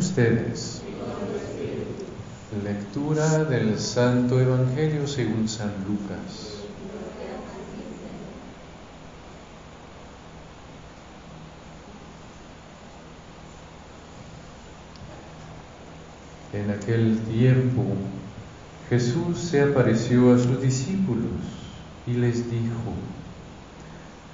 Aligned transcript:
ustedes. 0.00 0.80
Lectura 2.64 3.44
del 3.44 3.78
Santo 3.78 4.40
Evangelio 4.40 5.06
según 5.06 5.46
San 5.46 5.72
Lucas. 5.86 6.56
En 16.54 16.70
aquel 16.70 17.18
tiempo 17.30 17.84
Jesús 18.88 19.38
se 19.38 19.60
apareció 19.60 20.34
a 20.34 20.38
sus 20.38 20.62
discípulos 20.62 21.42
y 22.06 22.14
les 22.14 22.50
dijo, 22.50 22.94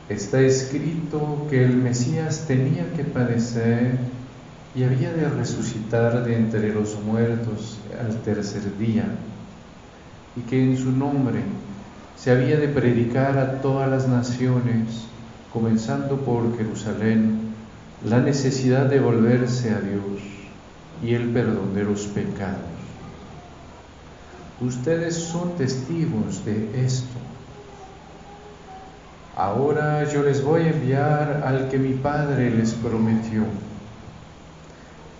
está 0.08 0.40
escrito 0.40 1.48
que 1.50 1.64
el 1.64 1.76
Mesías 1.76 2.44
tenía 2.46 2.92
que 2.92 3.02
padecer 3.02 4.15
y 4.76 4.84
había 4.84 5.10
de 5.10 5.26
resucitar 5.30 6.22
de 6.22 6.36
entre 6.36 6.72
los 6.72 7.00
muertos 7.02 7.78
al 7.98 8.14
tercer 8.18 8.76
día, 8.76 9.06
y 10.36 10.42
que 10.42 10.62
en 10.62 10.76
su 10.76 10.92
nombre 10.92 11.40
se 12.14 12.30
había 12.30 12.58
de 12.58 12.68
predicar 12.68 13.38
a 13.38 13.62
todas 13.62 13.88
las 13.88 14.06
naciones, 14.06 15.06
comenzando 15.50 16.18
por 16.18 16.58
Jerusalén, 16.58 17.54
la 18.04 18.20
necesidad 18.20 18.84
de 18.84 19.00
volverse 19.00 19.70
a 19.70 19.80
Dios 19.80 20.20
y 21.02 21.14
el 21.14 21.30
perdón 21.30 21.74
de 21.74 21.84
los 21.84 22.02
pecados. 22.08 22.60
Ustedes 24.60 25.14
son 25.14 25.56
testigos 25.56 26.44
de 26.44 26.84
esto. 26.84 27.18
Ahora 29.34 30.04
yo 30.04 30.22
les 30.22 30.44
voy 30.44 30.62
a 30.62 30.70
enviar 30.70 31.42
al 31.46 31.68
que 31.68 31.78
mi 31.78 31.94
Padre 31.94 32.50
les 32.50 32.72
prometió. 32.74 33.44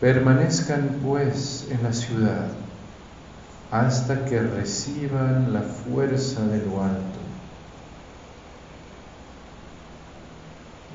Permanezcan 0.01 0.99
pues 1.03 1.69
en 1.71 1.83
la 1.83 1.93
ciudad 1.93 2.49
hasta 3.71 4.25
que 4.27 4.41
reciban 4.41 5.53
la 5.53 5.63
fuerza 5.63 6.43
de 6.47 6.59
lo 6.59 6.83
alto. 6.83 7.19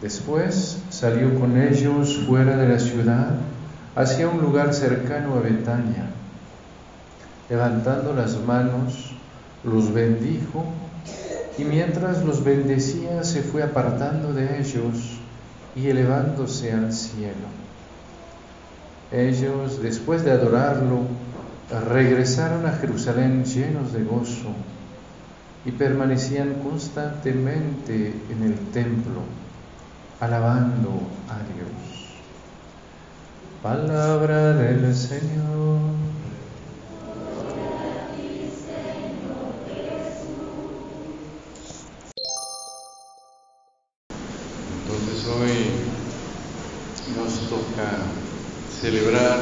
Después 0.02 0.79
salió 0.89 1.39
con 1.39 1.57
ellos 1.61 2.22
fuera 2.27 2.57
de 2.57 2.67
la 2.67 2.79
ciudad 2.79 3.35
hacia 3.95 4.27
un 4.29 4.41
lugar 4.41 4.73
cercano 4.73 5.35
a 5.35 5.41
Betania. 5.41 6.09
Levantando 7.49 8.13
las 8.13 8.39
manos, 8.39 9.13
los 9.63 9.94
bendijo 9.94 10.66
y 11.57 11.66
mientras 11.66 12.23
los 12.23 12.44
bendecía 12.44 13.23
se 13.23 13.41
fue 13.44 13.61
apartando 13.61 14.33
de 14.33 14.59
ellos 14.59 15.19
y 15.75 15.88
elevándose 15.88 16.72
al 16.72 16.94
cielo. 16.94 17.61
Ellos, 19.11 19.81
después 19.81 20.23
de 20.23 20.31
adorarlo, 20.31 21.01
regresaron 21.89 22.65
a 22.65 22.73
Jerusalén 22.73 23.43
llenos 23.43 23.91
de 23.91 24.03
gozo 24.03 24.53
y 25.65 25.71
permanecían 25.71 26.55
constantemente 26.63 28.13
en 28.29 28.43
el 28.43 28.55
templo, 28.71 29.21
alabando 30.19 30.89
a 31.29 31.37
Dios. 31.53 32.01
Palabra 33.61 34.53
del 34.53 34.95
Señor. 34.95 36.10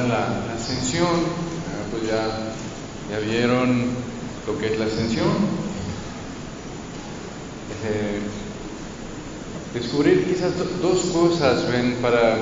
La, 0.08 0.54
ascensión. 0.56 1.08
Ah, 1.08 1.86
pues 1.92 2.10
ya, 2.10 2.54
ya 3.12 3.20
vieron 3.20 3.88
lo 4.48 4.58
que 4.58 4.74
es 4.74 4.80
la 4.80 4.86
ascensión. 4.86 5.28
Eh, 7.86 8.20
descubrir 9.74 10.26
quizás 10.26 10.52
dos 10.82 11.00
cosas, 11.14 11.70
ven, 11.72 11.98
para, 12.02 12.38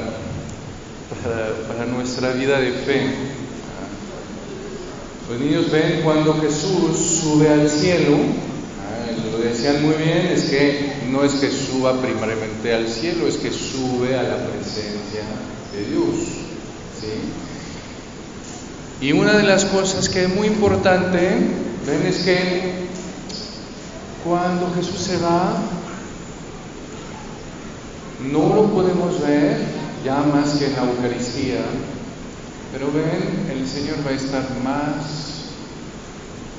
para, 1.68 1.86
nuestra 1.86 2.32
vida 2.32 2.60
de 2.60 2.72
fe. 2.72 3.02
Ah, 3.06 3.88
los 5.32 5.40
niños 5.40 5.72
ven 5.72 6.02
cuando 6.04 6.40
Jesús 6.40 6.98
sube 7.22 7.50
al 7.50 7.70
cielo, 7.70 8.18
ah, 8.82 9.32
lo 9.32 9.38
decían 9.40 9.84
muy 9.84 9.96
bien, 9.96 10.28
es 10.28 10.46
que 10.46 10.94
no 11.12 11.24
es 11.24 11.34
que 11.34 11.52
suba 11.52 12.02
primariamente 12.02 12.74
al 12.74 12.88
cielo, 12.88 13.28
es 13.28 13.38
que 13.38 13.52
sube 13.52 14.18
a 14.18 14.24
la 14.24 14.48
presencia 14.48 15.24
de 15.74 15.86
Dios. 15.92 16.37
Y 19.00 19.12
una 19.12 19.34
de 19.34 19.44
las 19.44 19.66
cosas 19.66 20.10
que 20.10 20.24
es 20.24 20.36
muy 20.36 20.48
importante, 20.48 21.20
ven, 21.86 22.06
es 22.08 22.18
que 22.24 22.88
cuando 24.26 24.74
Jesús 24.74 25.00
se 25.00 25.18
va, 25.18 25.58
no 28.32 28.56
lo 28.56 28.66
podemos 28.74 29.22
ver 29.22 29.60
ya 30.04 30.22
más 30.22 30.56
que 30.56 30.66
en 30.66 30.74
la 30.74 30.84
Eucaristía, 30.84 31.62
pero 32.72 32.88
ven, 32.92 33.48
el 33.52 33.68
Señor 33.68 33.98
va 34.06 34.12
a 34.12 34.14
estar 34.14 34.44
más, 34.64 35.52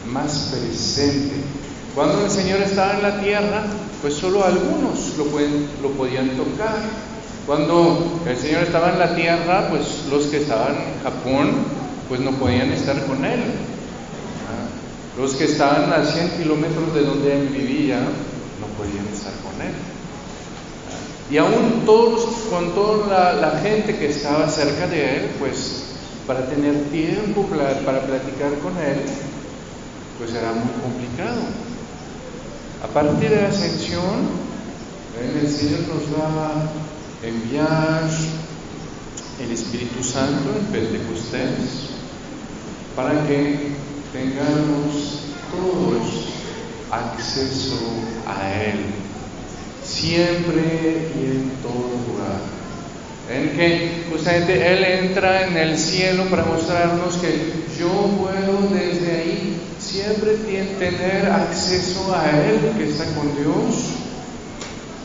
más 0.07 0.53
presente. 0.53 1.35
Cuando 1.95 2.25
el 2.25 2.31
Señor 2.31 2.61
estaba 2.61 2.95
en 2.95 3.03
la 3.03 3.21
tierra, 3.21 3.65
pues 4.01 4.15
solo 4.15 4.45
algunos 4.45 5.17
lo, 5.19 5.25
pueden, 5.25 5.67
lo 5.83 5.91
podían 5.91 6.31
tocar. 6.31 7.08
Cuando 7.49 8.21
el 8.27 8.37
Señor 8.37 8.65
estaba 8.65 8.93
en 8.93 8.99
la 8.99 9.17
tierra, 9.17 9.71
pues 9.71 10.05
los 10.11 10.27
que 10.27 10.37
estaban 10.37 10.75
en 10.75 11.03
Japón, 11.03 11.53
pues 12.07 12.21
no 12.21 12.33
podían 12.33 12.71
estar 12.73 13.03
con 13.07 13.25
Él. 13.25 13.41
¿Ah? 13.41 15.19
Los 15.19 15.33
que 15.33 15.45
estaban 15.45 15.91
a 15.91 16.05
100 16.05 16.43
kilómetros 16.43 16.95
de 16.95 17.05
donde 17.05 17.41
Él 17.41 17.49
vivía, 17.49 18.01
no 18.01 18.67
podían 18.77 19.09
estar 19.11 19.33
con 19.41 19.55
Él. 19.63 19.73
¿Ah? 19.73 21.33
Y 21.33 21.39
aún 21.39 21.87
con 22.51 22.75
toda 22.75 23.33
la, 23.33 23.61
gente 23.61 23.97
que 23.97 24.11
estaba 24.11 24.47
cerca 24.47 24.87
de 24.87 25.17
Él, 25.17 25.31
pues 25.39 25.85
para 26.27 26.45
tener 26.51 26.75
tiempo 26.91 27.45
para, 27.45 27.81
para 27.81 28.03
platicar 28.03 28.59
con 28.59 28.77
Él, 28.77 29.01
pues 30.19 30.35
era 30.35 30.53
muy 30.53 30.75
complicado. 30.83 31.41
A 32.85 32.89
partir 32.89 33.31
de 33.31 33.41
la 33.41 33.49
ascensión, 33.49 34.37
el 35.19 35.49
Señor 35.49 35.81
nos 35.89 36.03
va 36.13 36.53
enviar 37.23 38.09
el 39.41 39.51
Espíritu 39.51 40.03
Santo 40.03 40.55
en 40.59 40.67
Pentecostés 40.67 41.91
para 42.95 43.27
que 43.27 43.73
tengamos 44.13 45.23
todos 45.51 46.29
acceso 46.91 47.79
a 48.27 48.53
Él, 48.63 48.79
siempre 49.85 51.11
y 51.17 51.25
en 51.25 51.51
todo 51.63 51.91
lugar. 52.09 52.41
En 53.31 53.51
que 53.51 54.05
justamente 54.11 54.73
Él 54.73 54.85
entra 54.85 55.47
en 55.47 55.57
el 55.57 55.79
cielo 55.79 56.25
para 56.31 56.45
mostrarnos 56.45 57.17
que 57.17 57.53
yo 57.79 57.89
puedo 58.19 58.69
desde 58.73 59.21
ahí 59.21 59.61
siempre 59.79 60.37
tener 60.79 61.27
acceso 61.31 62.15
a 62.15 62.31
Él 62.31 62.73
que 62.79 62.89
está 62.89 63.05
con 63.15 63.35
Dios 63.37 64.08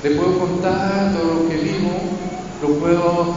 le 0.04 0.12
puedo 0.12 0.38
contar 0.38 1.14
todo 1.14 1.34
lo 1.34 1.50
que 1.50 1.56
vivo, 1.56 1.92
lo 2.62 2.76
puedo 2.76 3.36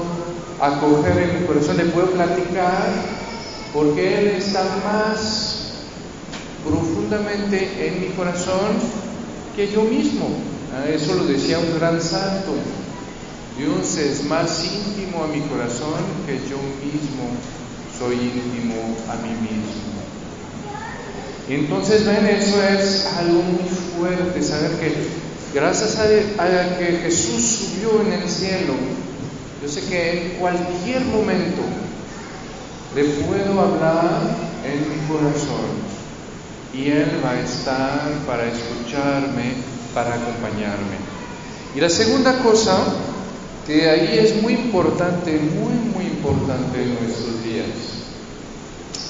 acoger 0.60 1.16
en 1.18 1.40
mi 1.40 1.46
corazón, 1.46 1.76
le 1.76 1.84
puedo 1.84 2.10
platicar, 2.10 2.88
porque 3.72 4.18
Él 4.18 4.26
está 4.38 4.64
más 4.84 5.74
profundamente 6.64 7.86
en 7.86 8.00
mi 8.00 8.08
corazón 8.08 8.74
que 9.54 9.70
yo 9.70 9.82
mismo. 9.82 10.28
Eso 10.92 11.14
lo 11.14 11.24
decía 11.24 11.60
un 11.60 11.78
gran 11.78 12.02
santo. 12.02 12.52
Dios 13.56 13.96
es 13.96 14.24
más 14.24 14.64
íntimo 14.64 15.22
a 15.22 15.28
mi 15.28 15.40
corazón 15.42 16.02
que 16.26 16.34
yo 16.50 16.58
mismo 16.82 17.30
soy 17.96 18.14
íntimo 18.14 18.74
a 19.08 19.14
mí 19.22 19.30
mismo. 19.40 19.96
Entonces, 21.48 22.04
ven, 22.04 22.26
eso 22.26 22.60
es 22.60 23.06
algo 23.16 23.40
muy 23.40 23.68
fuerte, 23.96 24.42
saber 24.42 24.72
que 24.72 25.25
Gracias 25.56 25.98
a, 25.98 26.76
que 26.76 26.98
Jesús 27.02 27.40
subió 27.40 28.02
en 28.02 28.12
el 28.12 28.28
cielo, 28.28 28.74
yo 29.62 29.66
sé 29.66 29.80
que 29.88 30.10
en 30.12 30.30
cualquier 30.38 31.02
momento 31.06 31.62
le 32.94 33.04
puedo 33.04 33.58
hablar 33.58 34.36
en 34.66 34.80
mi 34.80 35.08
corazón 35.08 35.72
y 36.74 36.90
Él 36.90 37.22
va 37.24 37.30
a 37.30 37.40
estar 37.40 38.02
para 38.26 38.44
escucharme, 38.44 39.54
para 39.94 40.16
acompañarme. 40.16 40.98
Y 41.74 41.80
la 41.80 41.88
segunda 41.88 42.36
cosa, 42.40 42.76
que 43.66 43.88
ahí 43.88 44.18
es 44.18 44.42
muy 44.42 44.52
importante, 44.52 45.38
muy, 45.38 45.72
muy 45.94 46.04
importante 46.04 46.82
en 46.82 46.96
nuestros 47.02 47.42
días, 47.42 47.66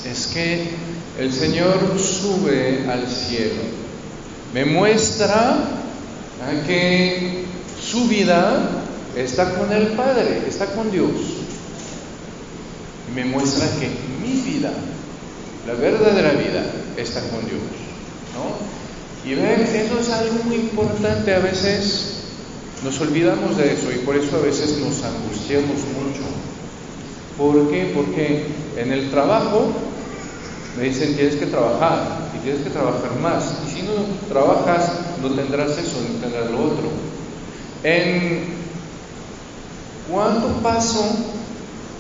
es 0.09 0.29
que 0.29 0.69
el 1.19 1.33
Señor 1.33 1.99
sube 1.99 2.87
al 2.89 3.09
cielo, 3.09 3.63
me 4.55 4.65
muestra 4.65 5.83
que 6.67 7.45
su 7.81 8.07
vida 8.09 8.85
está 9.17 9.55
con 9.55 9.73
el 9.73 9.89
Padre, 9.89 10.43
está 10.47 10.67
con 10.67 10.91
Dios. 10.91 11.11
me 13.15 13.25
muestra 13.25 13.67
que 13.81 13.89
mi 14.21 14.43
vida, 14.43 14.73
la 15.67 15.75
verdadera 15.75 16.33
vida, 16.33 16.67
está 16.97 17.21
con 17.31 17.41
Dios. 17.47 17.61
¿no? 18.35 19.31
Y 19.31 19.35
ven, 19.35 19.63
eso 19.63 19.99
es 19.99 20.11
algo 20.11 20.45
muy 20.45 20.57
importante. 20.57 21.35
A 21.35 21.39
veces 21.39 22.17
nos 22.85 23.01
olvidamos 23.01 23.57
de 23.57 23.73
eso 23.73 23.91
y 23.91 24.05
por 24.05 24.17
eso 24.17 24.37
a 24.37 24.41
veces 24.41 24.79
nos 24.79 25.03
angustiamos 25.03 25.79
mucho. 25.97 26.23
¿Por 27.39 27.71
qué? 27.71 27.93
Porque 27.95 28.47
en 28.77 28.93
el 28.93 29.11
trabajo 29.11 29.73
me 30.77 30.85
dicen 30.85 31.17
tienes 31.17 31.37
que 31.37 31.47
trabajar 31.47 32.26
y 32.26 32.26
tienes 32.47 32.63
que 32.63 32.71
trabajar 32.71 33.11
más. 33.21 33.55
Y 33.67 33.71
si 33.75 33.83
no 33.83 33.93
trabajas, 34.29 34.93
no 35.21 35.31
tendrás 35.31 35.73
eso, 35.73 35.97
no 36.01 36.21
tendrás 36.21 36.49
lo 36.49 36.63
otro. 36.63 36.91
En 37.83 38.45
cuánto 40.09 40.47
paso 40.63 41.05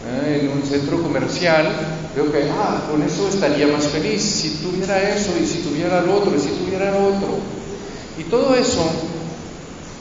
eh, 0.08 0.43
en 0.43 0.56
un 0.56 0.62
centro 0.62 1.02
comercial, 1.02 1.66
veo 2.14 2.31
que, 2.31 2.48
ah, 2.48 2.84
con 2.88 3.02
eso 3.02 3.28
estaría 3.28 3.66
más 3.66 3.88
feliz, 3.88 4.22
si 4.22 4.50
tuviera 4.62 5.02
eso 5.10 5.32
y 5.43 5.44
si 5.44 5.58
tuviera 5.58 6.00
lo 6.02 6.14
otro 6.14 6.32
y 6.37 6.38
si 6.38 6.50
tuviera 6.50 6.93
lo 6.93 7.08
otro. 7.08 7.38
Y 8.16 8.22
todo 8.25 8.54
eso 8.54 8.88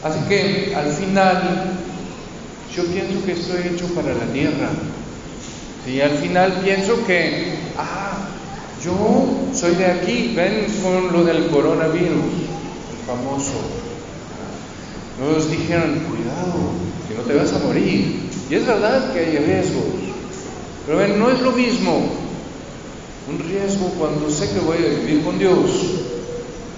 hace 0.04 0.20
que 0.30 0.76
al 0.76 0.92
final 0.92 1.72
yo 2.76 2.86
pienso 2.86 3.26
que 3.26 3.32
estoy 3.32 3.74
hecho 3.74 3.88
para 3.96 4.14
la 4.14 4.26
tierra. 4.32 4.70
Y 5.88 6.02
al 6.02 6.12
final 6.12 6.62
pienso 6.64 7.04
que, 7.08 7.58
ah, 7.80 8.35
yo 8.86 9.28
soy 9.54 9.76
de 9.76 9.86
aquí, 9.86 10.34
ven 10.36 10.68
con 10.84 11.12
lo 11.12 11.24
del 11.24 11.48
coronavirus, 11.48 12.12
el 12.12 13.06
famoso. 13.08 13.54
Nos 15.20 15.50
dijeron, 15.50 16.02
cuidado, 16.08 16.72
que 17.08 17.16
no 17.16 17.22
te 17.24 17.34
vas 17.34 17.52
a 17.54 17.60
morir. 17.66 18.30
Y 18.50 18.56
es 18.56 18.66
verdad 18.68 19.12
que 19.12 19.20
hay 19.20 19.38
riesgos, 19.38 19.86
pero 20.86 21.00
ven, 21.00 21.18
no 21.18 21.32
es 21.32 21.42
lo 21.42 21.52
mismo 21.52 22.12
un 23.28 23.40
riesgo 23.40 23.90
cuando 23.98 24.30
sé 24.30 24.52
que 24.52 24.60
voy 24.60 24.78
a 24.78 25.00
vivir 25.00 25.24
con 25.24 25.40
Dios, 25.40 25.72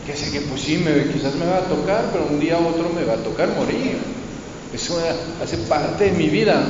que 0.06 0.16
sé 0.16 0.32
que 0.32 0.42
pues 0.42 0.62
sí, 0.62 0.78
me, 0.78 1.12
quizás 1.12 1.36
me 1.36 1.46
va 1.46 1.58
a 1.58 1.62
tocar, 1.64 2.06
pero 2.14 2.28
un 2.30 2.40
día 2.40 2.58
u 2.58 2.68
otro 2.68 2.90
me 2.96 3.04
va 3.04 3.16
a 3.16 3.18
tocar 3.18 3.50
morir. 3.50 3.98
Eso 4.74 4.98
hace 5.44 5.58
parte 5.58 6.06
de 6.06 6.12
mi 6.12 6.30
vida, 6.30 6.64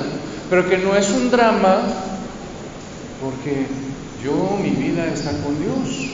pero 0.49 0.67
que 0.67 0.79
no 0.79 0.95
es 0.95 1.09
un 1.11 1.29
drama 1.29 1.81
porque 3.21 3.67
yo, 4.23 4.57
mi 4.61 4.71
vida 4.71 5.05
está 5.13 5.31
con 5.43 5.59
Dios. 5.59 6.11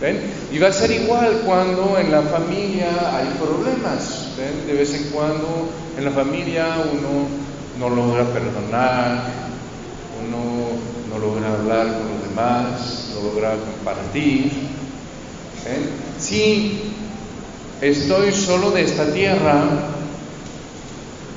¿Ven? 0.00 0.18
Y 0.52 0.58
va 0.58 0.68
a 0.68 0.72
ser 0.72 0.90
igual 0.90 1.42
cuando 1.44 1.98
en 1.98 2.10
la 2.10 2.22
familia 2.22 3.16
hay 3.16 3.26
problemas. 3.38 4.28
¿Ven? 4.36 4.66
De 4.66 4.72
vez 4.72 4.94
en 4.94 5.04
cuando 5.10 5.68
en 5.98 6.04
la 6.04 6.10
familia 6.10 6.76
uno 6.90 7.28
no 7.78 7.94
logra 7.94 8.24
perdonar, 8.24 9.24
uno 10.24 10.70
no 11.10 11.18
logra 11.18 11.52
hablar 11.52 11.86
con 11.98 12.08
los 12.08 12.28
demás, 12.28 13.10
no 13.14 13.28
logra 13.28 13.56
compartir. 13.56 14.50
Si 16.18 16.92
estoy 17.82 18.32
solo 18.32 18.70
de 18.70 18.82
esta 18.82 19.12
tierra, 19.12 19.64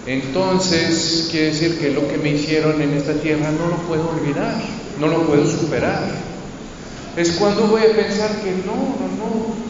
entonces 0.05 1.27
quiere 1.31 1.47
decir 1.47 1.79
que 1.79 1.91
lo 1.91 2.07
que 2.07 2.17
me 2.17 2.29
hicieron 2.29 2.81
en 2.81 2.93
esta 2.93 3.13
tierra 3.13 3.51
no 3.51 3.67
lo 3.67 3.77
puedo 3.87 4.09
olvidar 4.09 4.82
no 4.99 5.07
lo 5.07 5.23
puedo 5.23 5.45
superar. 5.47 6.03
Es 7.15 7.31
cuando 7.33 7.67
voy 7.67 7.81
a 7.81 7.95
pensar 7.95 8.31
que 8.41 8.51
no, 8.65 8.73
no, 8.73 9.07
no. 9.17 9.63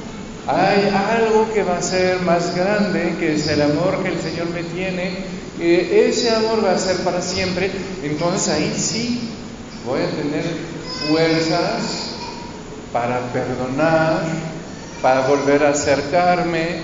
Hay 0.46 0.90
algo 0.90 1.52
que 1.54 1.64
va 1.64 1.78
a 1.78 1.81
ser 1.81 2.22
más 2.22 2.56
grande, 2.56 3.16
que 3.20 3.36
es 3.36 3.48
el 3.48 3.62
amor 3.62 4.04
que 4.04 4.10
el 4.10 4.22
Señor 4.22 4.50
me 4.50 4.64
tiene, 4.64 5.12
ese 5.60 6.31
amor 6.31 6.64
va 6.66 6.72
a 6.72 6.78
ser 6.78 6.98
para 6.98 7.22
siempre. 7.22 7.72
Entonces 8.04 8.50
ahí 8.50 8.74
sí 8.78 9.30
voy 9.86 10.02
a 10.02 10.10
tener 10.10 10.44
fuerzas 11.08 12.14
para 12.92 13.19
perdonar, 13.31 14.22
para 15.02 15.28
volver 15.28 15.64
a 15.64 15.69
acercarme, 15.69 16.81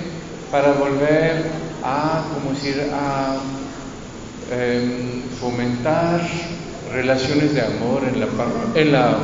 para 0.52 0.74
volver 0.74 1.46
a, 1.84 2.24
como 2.34 2.54
decir, 2.54 2.90
a 2.94 3.38
em, 4.52 5.22
fomentar 5.40 6.22
relaciones 6.92 7.54
de 7.54 7.62
amor 7.62 8.04
en 8.04 8.20
la, 8.20 8.28
en 8.76 8.92
la, 8.92 9.18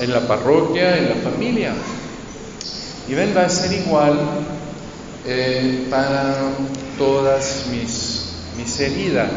en 0.00 0.12
la 0.12 0.26
parroquia, 0.26 0.96
en 0.96 1.08
la 1.08 1.14
familia. 1.16 1.72
Y 3.08 3.14
ven, 3.14 3.34
va 3.36 3.44
a 3.44 3.48
ser 3.48 3.72
igual 3.72 4.18
eh, 5.26 5.86
para 5.90 6.36
todas 6.96 7.66
mis, 7.70 8.34
mis 8.56 8.80
heridas. 8.80 9.30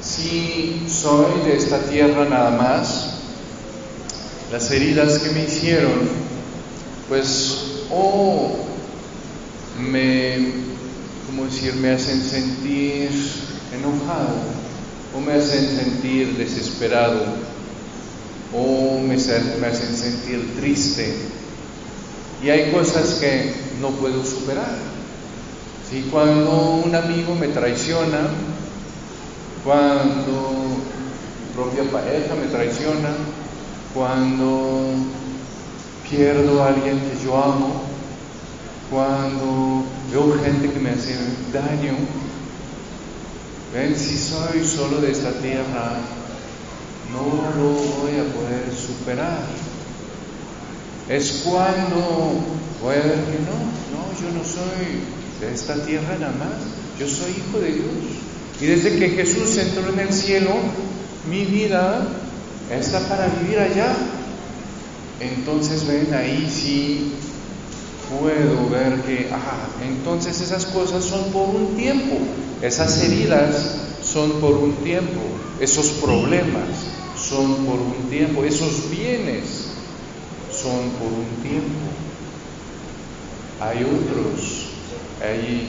Si 0.00 0.86
soy 0.88 1.42
de 1.46 1.56
esta 1.56 1.78
tierra 1.78 2.26
nada 2.28 2.50
más, 2.50 3.10
las 4.52 4.70
heridas 4.70 5.18
que 5.18 5.30
me 5.30 5.44
hicieron, 5.44 6.08
pues 7.08 7.84
o 7.90 8.56
me, 9.78 10.52
¿cómo 11.26 11.44
decir?, 11.44 11.74
me 11.74 11.90
hacen 11.90 12.22
sentir 12.22 13.10
enojado 13.72 14.63
o 15.16 15.20
me 15.20 15.34
hacen 15.34 15.66
sentir 15.76 16.36
desesperado 16.36 17.22
o 18.52 18.98
me, 19.00 19.14
hacen 19.14 19.96
sentir 19.96 20.56
triste. 20.56 21.14
Y 22.42 22.50
hay 22.50 22.70
cosas 22.72 23.14
que 23.14 23.54
no 23.80 23.90
puedo 23.90 24.24
superar. 24.24 24.76
¿Sí? 25.90 26.08
Cuando 26.10 26.82
un 26.84 26.94
amigo 26.94 27.34
me 27.34 27.48
traiciona, 27.48 28.28
cuando 29.64 30.52
mi 31.40 31.54
propia 31.54 31.90
pareja 31.90 32.34
me 32.34 32.46
traiciona, 32.46 33.10
cuando 33.92 34.94
pierdo 36.08 36.62
a 36.62 36.68
alguien 36.68 36.98
que 37.00 37.24
yo 37.24 37.36
amo, 37.36 37.82
cuando 38.90 39.84
veo 40.12 40.38
gente 40.44 40.70
que 40.70 40.78
me 40.78 40.90
hace 40.90 41.16
daño, 41.52 41.94
Ven, 43.74 43.96
si 43.98 44.16
soy 44.16 44.64
solo 44.64 45.00
de 45.00 45.10
esta 45.10 45.32
tierra, 45.40 45.96
no 47.10 47.42
lo 47.60 47.72
voy 47.72 48.12
a 48.20 48.32
poder 48.32 48.72
superar. 48.72 49.40
Es 51.08 51.42
cuando 51.44 52.38
voy 52.80 52.94
a 52.94 52.98
ver 52.98 53.24
que 53.24 53.40
no, 53.40 53.58
no, 53.90 54.14
yo 54.20 54.30
no 54.32 54.44
soy 54.44 55.00
de 55.40 55.52
esta 55.52 55.84
tierra 55.84 56.16
nada 56.20 56.34
más, 56.38 57.00
yo 57.00 57.08
soy 57.08 57.32
hijo 57.32 57.58
de 57.58 57.72
Dios. 57.72 57.94
Y 58.60 58.66
desde 58.66 58.96
que 58.96 59.08
Jesús 59.08 59.58
entró 59.58 59.92
en 59.92 59.98
el 59.98 60.12
cielo, 60.12 60.52
mi 61.28 61.44
vida 61.44 62.06
está 62.70 63.00
para 63.08 63.26
vivir 63.26 63.58
allá. 63.58 63.96
Entonces 65.18 65.84
ven, 65.84 66.14
ahí 66.14 66.48
sí 66.48 67.14
puedo 68.08 68.68
ver 68.68 69.00
que, 69.02 69.30
ah, 69.32 69.66
entonces 69.82 70.40
esas 70.40 70.64
cosas 70.66 71.04
son 71.04 71.32
por 71.32 71.48
un 71.48 71.76
tiempo. 71.76 72.18
Esas 72.62 73.02
heridas 73.02 73.74
son 74.02 74.40
por 74.40 74.54
un 74.54 74.74
tiempo, 74.76 75.20
esos 75.60 75.86
problemas 76.02 76.68
son 77.16 77.66
por 77.66 77.80
un 77.80 78.08
tiempo, 78.10 78.44
esos 78.44 78.90
bienes 78.90 79.68
son 80.50 80.90
por 80.98 81.12
un 81.12 81.42
tiempo. 81.42 81.80
Hay 83.60 83.84
otros 83.84 84.68
ahí 85.22 85.68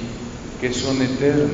que 0.60 0.74
son 0.74 1.02
eternos. 1.02 1.52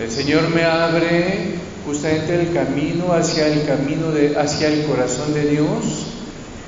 El 0.00 0.10
Señor 0.10 0.48
me 0.54 0.64
abre 0.64 1.54
justamente 1.86 2.40
el 2.40 2.52
camino 2.52 3.12
hacia 3.12 3.46
el 3.46 3.64
camino 3.66 4.10
de 4.10 4.36
hacia 4.36 4.68
el 4.68 4.84
corazón 4.86 5.32
de 5.32 5.50
Dios 5.50 6.06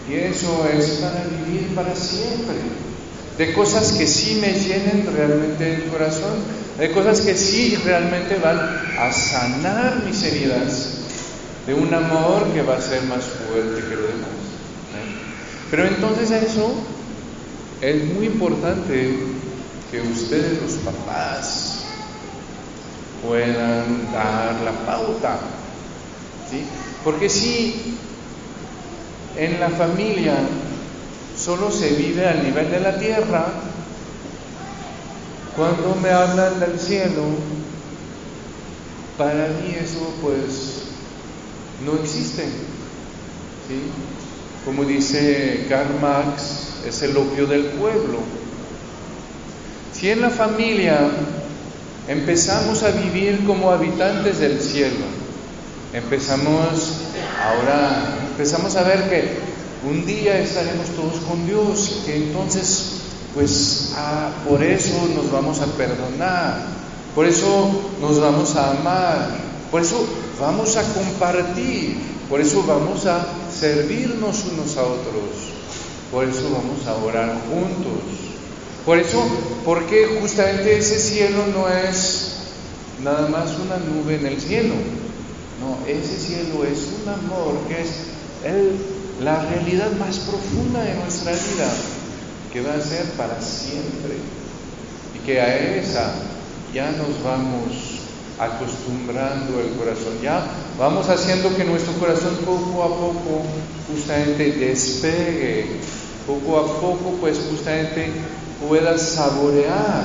y 0.09 0.15
eso 0.15 0.67
es 0.73 1.01
para 1.01 1.25
vivir 1.25 1.75
para 1.75 1.95
siempre 1.95 2.55
de 3.39 3.53
cosas 3.53 3.93
que 3.93 4.07
sí 4.07 4.39
me 4.41 4.53
llenen 4.53 5.07
realmente 5.15 5.77
el 5.77 5.85
corazón, 5.85 6.35
de 6.79 6.91
cosas 6.93 7.21
que 7.21 7.37
sí 7.37 7.77
realmente 7.85 8.37
van 8.37 8.59
a 8.99 9.13
sanar 9.13 10.03
mis 10.05 10.23
heridas, 10.23 10.99
de 11.67 11.75
un 11.75 11.93
amor 11.93 12.53
que 12.53 12.63
va 12.63 12.77
a 12.77 12.81
ser 12.81 13.03
más 13.03 13.25
fuerte 13.25 13.83
que 13.83 13.95
lo 13.97 14.03
demás. 14.03 14.29
¿eh? 14.95 15.19
Pero 15.71 15.87
entonces 15.87 16.31
eso 16.31 16.73
es 17.81 18.05
muy 18.15 18.27
importante 18.27 19.19
que 19.91 20.01
ustedes 20.01 20.63
los 20.63 20.73
papás 20.75 21.85
puedan 23.27 24.13
dar 24.13 24.61
la 24.65 24.73
pauta, 24.87 25.39
¿sí? 26.51 26.65
Porque 27.05 27.29
si 27.29 27.97
en 29.37 29.61
la 29.61 29.71
familia 29.71 30.35
solo 31.39 31.71
se 31.71 31.91
vive 31.91 32.27
al 32.27 32.43
nivel 32.43 32.71
de 32.71 32.81
la 32.81 32.99
tierra. 32.99 33.47
Cuando 35.59 35.97
me 36.01 36.11
hablan 36.11 36.61
del 36.61 36.79
cielo, 36.79 37.25
para 39.19 39.49
mí 39.49 39.75
eso 39.75 40.15
pues 40.23 40.85
no 41.85 41.95
existe. 42.01 42.45
¿sí? 42.45 43.83
Como 44.65 44.85
dice 44.85 45.67
Karl 45.69 46.01
Marx, 46.01 46.85
es 46.87 47.03
el 47.03 47.17
opio 47.17 47.47
del 47.47 47.65
pueblo. 47.71 48.21
Si 49.93 50.09
en 50.09 50.21
la 50.21 50.31
familia 50.31 51.11
empezamos 52.07 52.85
a 52.85 52.93
vivir 52.93 53.45
como 53.45 53.73
habitantes 53.73 54.39
del 54.39 54.61
cielo, 54.61 55.07
empezamos 55.93 57.01
ahora, 57.43 58.17
empezamos 58.31 58.77
a 58.77 58.85
ver 58.85 59.11
que 59.11 59.39
un 59.89 60.07
día 60.07 60.39
estaremos 60.39 60.87
todos 60.91 61.17
con 61.29 61.45
Dios, 61.47 62.03
que 62.07 62.17
entonces, 62.17 62.98
pues 63.39 63.93
ah, 63.95 64.33
por 64.49 64.65
eso 64.65 64.95
nos 65.15 65.31
vamos 65.31 65.61
a 65.61 65.67
perdonar, 65.67 66.67
por 67.15 67.25
eso 67.25 67.71
nos 68.01 68.21
vamos 68.21 68.57
a 68.57 68.73
amar, 68.73 69.29
por 69.71 69.81
eso 69.81 70.05
vamos 70.41 70.77
a 70.77 70.83
compartir, 70.83 71.99
por 72.29 72.41
eso 72.41 72.65
vamos 72.67 73.07
a 73.07 73.25
servirnos 73.57 74.45
unos 74.53 74.77
a 74.77 74.83
otros, 74.83 75.53
por 76.11 76.25
eso 76.25 76.51
vamos 76.51 76.85
a 76.85 76.95
orar 76.97 77.41
juntos. 77.49 78.03
Por 78.85 78.99
eso, 78.99 79.23
porque 79.65 80.19
justamente 80.21 80.77
ese 80.77 80.99
cielo 80.99 81.45
no 81.55 81.69
es 81.69 82.39
nada 83.05 83.29
más 83.29 83.51
una 83.65 83.77
nube 83.77 84.17
en 84.17 84.27
el 84.27 84.41
cielo, 84.41 84.75
no, 85.61 85.79
ese 85.87 86.19
cielo 86.19 86.65
es 86.65 86.89
un 87.03 87.09
amor 87.09 87.55
que 87.69 87.83
es 87.83 89.23
la 89.23 89.45
realidad 89.45 89.93
más 89.93 90.19
profunda 90.19 90.83
de 90.83 90.95
nuestra 90.95 91.31
vida, 91.31 91.73
que 92.53 92.61
va 92.61 92.75
a 92.75 92.81
ser 92.81 93.05
para 93.13 93.41
siempre. 93.41 94.17
Y 95.15 95.27
que 95.27 95.41
a 95.41 95.77
esa 95.77 96.15
ya 96.73 96.91
nos 96.93 97.23
vamos 97.23 98.03
acostumbrando 98.39 99.61
el 99.61 99.71
corazón, 99.73 100.21
ya 100.23 100.47
vamos 100.79 101.09
haciendo 101.09 101.55
que 101.57 101.65
nuestro 101.65 101.93
corazón 101.95 102.37
poco 102.45 102.85
a 102.85 102.89
poco 102.89 103.43
justamente 103.91 104.53
despegue, 104.53 105.81
poco 106.27 106.59
a 106.59 106.81
poco 106.81 107.17
pues 107.21 107.39
justamente 107.51 108.13
pueda 108.67 108.97
saborear 108.97 110.05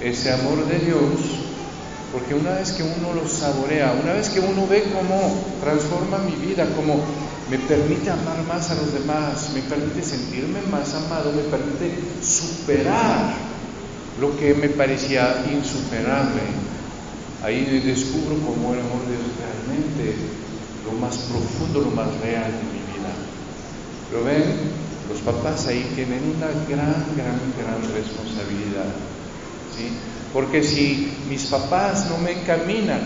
ese 0.00 0.32
amor 0.32 0.64
de 0.66 0.78
Dios 0.78 1.46
porque 2.16 2.34
una 2.34 2.52
vez 2.52 2.72
que 2.72 2.82
uno 2.82 3.12
lo 3.12 3.28
saborea, 3.28 3.94
una 4.02 4.14
vez 4.14 4.30
que 4.30 4.40
uno 4.40 4.66
ve 4.66 4.84
cómo 4.84 5.34
transforma 5.60 6.16
mi 6.18 6.32
vida, 6.46 6.66
cómo 6.74 7.00
me 7.50 7.58
permite 7.58 8.10
amar 8.10 8.42
más 8.48 8.70
a 8.70 8.74
los 8.74 8.92
demás, 8.92 9.50
me 9.54 9.62
permite 9.62 10.02
sentirme 10.02 10.60
más 10.70 10.94
amado, 10.94 11.32
me 11.32 11.42
permite 11.42 11.94
superar 12.20 13.34
lo 14.20 14.36
que 14.36 14.54
me 14.54 14.68
parecía 14.68 15.44
insuperable, 15.52 16.40
ahí 17.44 17.64
descubro 17.84 18.36
cómo 18.44 18.74
el 18.74 18.80
amor 18.80 19.06
Dios 19.06 19.22
realmente 19.38 20.16
lo 20.84 20.92
más 20.98 21.16
profundo, 21.16 21.80
lo 21.80 21.90
más 21.90 22.08
real 22.20 22.50
de 22.50 22.62
mi 22.72 22.82
vida. 22.94 23.12
Lo 24.12 24.24
ven, 24.24 24.72
los 25.08 25.20
papás 25.20 25.66
ahí 25.68 25.92
tienen 25.94 26.22
una 26.36 26.48
gran, 26.68 27.04
gran, 27.16 27.38
gran 27.58 27.82
responsabilidad. 27.94 28.90
¿sí? 29.76 29.90
Porque 30.32 30.62
si 30.62 31.12
mis 31.28 31.44
papás 31.44 32.06
no 32.10 32.18
me 32.18 32.32
encaminan 32.40 33.02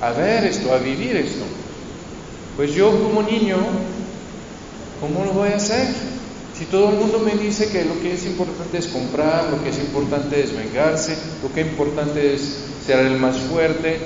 a 0.00 0.10
ver 0.10 0.44
esto, 0.44 0.72
a 0.72 0.78
vivir 0.78 1.16
esto, 1.16 1.44
pues 2.58 2.74
yo 2.74 2.90
como 2.90 3.22
niño, 3.22 3.56
¿cómo 5.00 5.24
lo 5.24 5.32
voy 5.32 5.50
a 5.50 5.56
hacer? 5.58 5.86
Si 6.58 6.64
todo 6.64 6.88
el 6.88 6.96
mundo 6.96 7.20
me 7.20 7.36
dice 7.36 7.70
que 7.70 7.84
lo 7.84 8.00
que 8.00 8.14
es 8.14 8.26
importante 8.26 8.78
es 8.78 8.88
comprar, 8.88 9.48
lo 9.48 9.62
que 9.62 9.70
es 9.70 9.78
importante 9.78 10.42
es 10.42 10.56
vengarse, 10.56 11.16
lo 11.40 11.54
que 11.54 11.60
es 11.60 11.66
importante 11.68 12.34
es 12.34 12.40
ser 12.84 13.06
el 13.06 13.16
más 13.20 13.36
fuerte, 13.36 14.00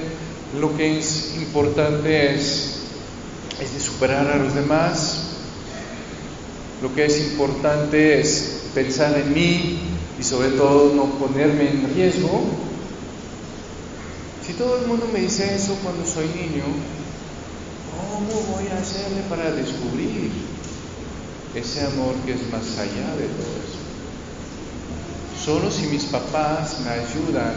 lo 0.61 0.77
que 0.77 0.99
es 0.99 1.35
importante 1.39 2.35
es, 2.35 2.81
es 3.59 3.73
de 3.73 3.81
superar 3.81 4.31
a 4.31 4.37
los 4.37 4.55
demás, 4.55 5.29
lo 6.83 6.95
que 6.95 7.07
es 7.07 7.19
importante 7.33 8.21
es 8.21 8.65
pensar 8.75 9.17
en 9.17 9.33
mí, 9.33 9.79
y 10.21 10.23
sobre 10.23 10.51
todo 10.51 10.93
no 10.95 11.07
ponerme 11.15 11.71
en 11.71 11.95
riesgo. 11.95 12.43
Si 14.47 14.53
todo 14.53 14.77
el 14.77 14.89
mundo 14.89 15.09
me 15.11 15.21
dice 15.21 15.55
eso 15.55 15.75
cuando 15.83 16.05
soy 16.05 16.27
niño, 16.27 16.65
¿cómo 18.11 18.55
voy 18.55 18.69
a 18.69 18.79
hacerle 18.79 19.23
para 19.29 19.51
descubrir 19.53 20.31
ese 21.55 21.81
amor 21.87 22.15
que 22.25 22.33
es 22.33 22.51
más 22.51 22.79
allá 22.79 23.17
de 23.17 23.29
todo 23.29 23.53
eso? 23.63 23.79
Solo 25.45 25.71
si 25.71 25.87
mis 25.87 26.05
papás 26.05 26.81
me 26.85 26.91
ayudan, 26.91 27.55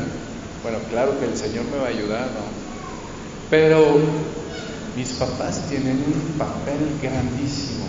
bueno, 0.63 0.79
claro 0.89 1.19
que 1.19 1.25
el 1.25 1.37
Señor 1.37 1.65
me 1.65 1.77
va 1.77 1.87
a 1.87 1.89
ayudar, 1.89 2.27
¿no? 2.31 2.45
Pero 3.49 3.99
mis 4.95 5.09
papás 5.13 5.61
tienen 5.69 6.03
un 6.07 6.37
papel 6.37 6.97
grandísimo 7.01 7.85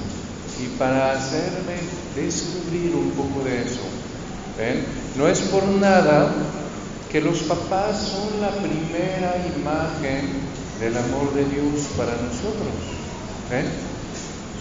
y 0.62 0.76
para 0.78 1.12
hacerme 1.12 1.76
descubrir 2.14 2.94
un 2.94 3.10
poco 3.10 3.44
de 3.44 3.62
eso, 3.62 3.80
no 5.16 5.28
es 5.28 5.40
por 5.40 5.64
nada 5.64 6.32
que 7.10 7.20
los 7.20 7.40
papás 7.40 8.08
son 8.08 8.40
la 8.40 8.50
primera 8.50 9.36
imagen 9.56 10.55
del 10.80 10.96
amor 10.96 11.32
de 11.34 11.44
Dios 11.44 11.86
para 11.96 12.12
nosotros. 12.12 12.96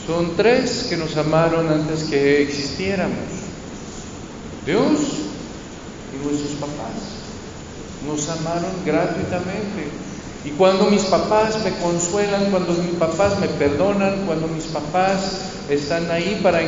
Son 0.06 0.36
tres 0.38 0.88
que 0.90 0.98
nos 0.98 1.18
amaron 1.18 1.68
antes 1.68 2.04
que 2.04 2.44
existiéramos. 2.44 3.18
Dios 4.66 5.00
y 6.14 6.26
nuestros 6.26 6.52
papás. 6.60 6.94
Nos 8.08 8.30
amaron 8.30 8.72
gratuitamente. 8.86 9.90
Y 10.46 10.52
cuando 10.52 10.92
mis 10.92 11.04
papás 11.04 11.64
me 11.64 11.72
consuelan, 11.78 12.52
cuando 12.52 12.74
mis 12.74 12.96
papás 13.00 13.40
me 13.40 13.48
perdonan, 13.48 14.26
cuando 14.28 14.48
mis 14.48 14.66
papás 14.66 15.42
están 15.70 16.12
ahí 16.12 16.40
para 16.44 16.62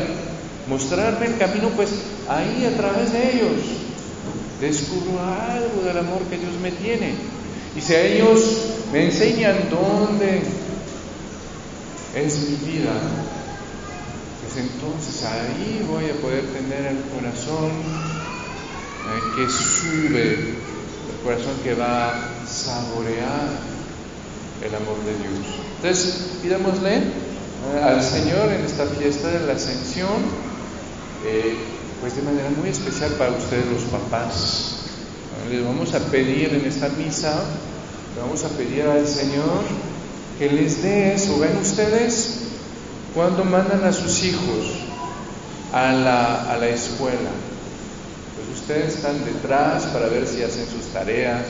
mostrarme 0.68 1.28
el 1.28 1.38
camino, 1.38 1.70
pues 1.76 1.90
ahí 2.28 2.66
a 2.66 2.76
través 2.76 3.14
de 3.14 3.36
ellos 3.36 3.62
descubro 4.60 5.20
algo 5.22 5.84
del 5.86 6.00
amor 6.00 6.24
que 6.24 6.38
Dios 6.38 6.54
me 6.62 6.72
tiene. 6.72 7.14
Y 7.76 7.82
si 7.82 7.94
a 7.94 8.02
ellos 8.02 8.77
me 8.92 9.06
enseñan 9.06 9.70
dónde 9.70 10.42
es 12.16 12.50
mi 12.50 12.56
vida, 12.72 12.94
pues 14.42 14.66
entonces 14.66 15.24
ahí 15.26 15.86
voy 15.90 16.06
a 16.06 16.22
poder 16.22 16.46
tener 16.48 16.86
el 16.94 17.02
corazón 17.14 17.72
eh, 19.08 19.22
que 19.36 19.50
sube, 19.50 20.34
el 20.34 21.24
corazón 21.24 21.54
que 21.64 21.74
va 21.76 22.10
a 22.10 22.48
saborear 22.48 23.50
el 24.64 24.76
amor 24.76 24.98
de 25.06 25.14
Dios. 25.14 25.46
Entonces, 25.78 26.40
pidámosle 26.42 26.96
eh, 26.96 27.84
al 27.84 28.02
Señor 28.02 28.52
en 28.52 28.66
esta 28.66 28.86
fiesta 28.86 29.28
de 29.28 29.46
la 29.46 29.54
ascensión, 29.54 30.24
eh, 31.26 31.56
pues 32.02 32.16
de 32.16 32.22
manera 32.22 32.50
muy 32.50 32.70
especial 32.70 33.12
para 33.14 33.32
ustedes 33.32 33.66
los 33.68 33.84
papás. 33.84 34.74
Les 35.50 35.64
vamos 35.64 35.94
a 35.94 36.00
pedir 36.00 36.54
en 36.54 36.66
esta 36.66 36.90
misa, 36.90 37.44
vamos 38.20 38.44
a 38.44 38.50
pedir 38.50 38.84
al 38.84 39.08
Señor 39.08 39.64
que 40.40 40.50
les 40.50 40.82
dé 40.84 41.14
eso. 41.14 41.40
Ven 41.40 41.58
ustedes 41.58 42.40
cuando 43.14 43.44
mandan 43.44 43.84
a 43.84 43.94
sus 43.94 44.24
hijos 44.24 44.80
a 45.74 45.92
la, 45.92 46.52
a 46.52 46.58
la 46.58 46.68
escuela. 46.70 47.32
Pues 48.36 48.60
ustedes 48.60 48.96
están 48.96 49.24
detrás 49.26 49.84
para 49.86 50.08
ver 50.08 50.28
si 50.28 50.44
hacen 50.44 50.66
sus 50.68 50.94
tareas, 50.94 51.44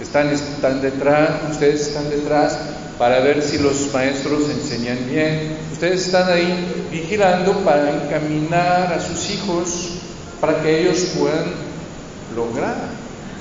están, 0.00 0.28
están 0.28 0.80
detrás, 0.80 1.30
ustedes 1.50 1.88
están 1.88 2.08
detrás 2.10 2.58
para 2.98 3.20
ver 3.20 3.42
si 3.42 3.58
los 3.58 3.92
maestros 3.92 4.50
enseñan 4.50 4.98
bien. 5.08 5.56
Ustedes 5.72 6.06
están 6.06 6.30
ahí 6.30 6.86
vigilando 6.90 7.52
para 7.64 7.90
encaminar 7.90 8.92
a 8.92 9.00
sus 9.00 9.30
hijos 9.30 9.90
para 10.40 10.62
que 10.62 10.82
ellos 10.82 11.12
puedan 11.18 11.46
lograr 12.34 12.76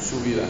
su 0.01 0.19
vida. 0.21 0.43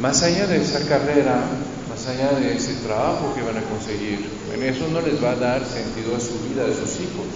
Más 0.00 0.22
allá 0.22 0.46
de 0.46 0.62
esa 0.62 0.80
carrera, 0.86 1.42
más 1.90 2.06
allá 2.06 2.38
de 2.38 2.56
ese 2.56 2.74
trabajo 2.86 3.34
que 3.34 3.42
van 3.42 3.56
a 3.56 3.62
conseguir, 3.62 4.28
en 4.54 4.62
eso 4.62 4.86
no 4.92 5.00
les 5.00 5.22
va 5.22 5.32
a 5.32 5.36
dar 5.36 5.64
sentido 5.64 6.14
a 6.14 6.20
su 6.20 6.38
vida 6.48 6.64
de 6.64 6.74
sus 6.74 7.00
hijos. 7.00 7.26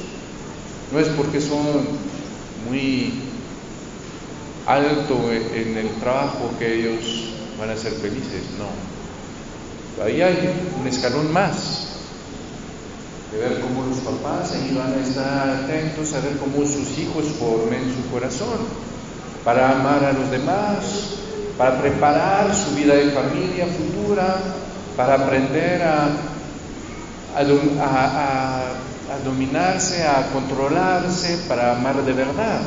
No 0.93 1.01
es 1.01 1.09
porque 1.09 1.41
son 1.41 1.89
muy 2.69 3.15
alto 4.67 5.33
en 5.33 5.77
el 5.77 5.89
trabajo 5.99 6.51
que 6.59 6.81
ellos 6.81 7.33
van 7.59 7.71
a 7.71 7.77
ser 7.77 7.93
felices, 7.95 8.43
no. 8.59 10.05
Ahí 10.05 10.23
hay 10.23 10.49
un 10.81 10.87
escalón 10.87 11.33
más 11.33 11.89
de 13.33 13.39
ver 13.39 13.61
cómo 13.61 13.87
los 13.87 13.99
papás 13.99 14.53
ahí 14.53 14.75
van 14.77 14.93
a 14.93 15.07
estar 15.07 15.49
atentos 15.65 16.13
a 16.13 16.21
ver 16.21 16.37
cómo 16.37 16.67
sus 16.67 16.99
hijos 16.99 17.25
formen 17.39 17.93
su 17.95 18.11
corazón 18.13 18.59
para 19.45 19.73
amar 19.73 20.05
a 20.05 20.13
los 20.13 20.31
demás, 20.31 21.22
para 21.59 21.81
preparar 21.81 22.55
su 22.55 22.75
vida 22.75 22.95
de 22.95 23.11
familia 23.11 23.67
futura, 23.67 24.37
para 24.97 25.15
aprender 25.15 25.83
a, 25.83 26.09
dominarse, 29.25 30.05
a 30.05 30.31
controlarse, 30.33 31.45
para 31.49 31.77
amar 31.77 32.03
de 32.05 32.13
verdad. 32.13 32.61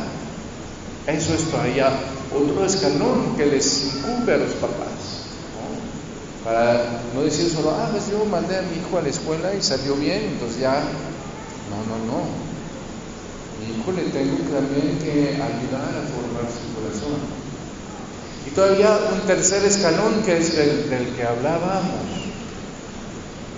Eso 1.07 1.33
es 1.33 1.49
todavía 1.49 1.89
otro 2.33 2.65
escalón 2.65 3.35
que 3.35 3.45
les 3.45 3.95
incumbe 3.95 4.33
a 4.33 4.37
los 4.37 4.51
papás. 4.53 5.25
Para 6.43 7.01
no 7.15 7.21
decir 7.21 7.49
solo, 7.49 7.71
ah, 7.71 7.89
pues 7.91 8.09
yo 8.11 8.23
mandé 8.25 8.57
a 8.57 8.61
mi 8.61 8.77
hijo 8.77 8.99
a 8.99 9.01
la 9.01 9.09
escuela 9.09 9.53
y 9.55 9.61
salió 9.63 9.95
bien, 9.95 10.23
entonces 10.33 10.59
ya. 10.59 10.79
No, 11.69 11.81
no, 11.89 11.97
no. 12.05 12.21
Mi 13.59 13.73
hijo 13.73 13.91
le 13.91 14.03
tengo 14.11 14.37
también 14.53 14.99
que 14.99 15.41
ayudar 15.41 15.89
a 15.89 16.05
formar 16.05 16.45
su 16.45 16.69
corazón. 16.75 17.44
Y 18.47 18.49
todavía 18.51 18.97
un 19.13 19.21
tercer 19.27 19.65
escalón 19.65 20.21
que 20.23 20.37
es 20.37 20.57
el 20.57 20.89
del 20.89 21.07
que 21.15 21.23
hablábamos. 21.23 22.05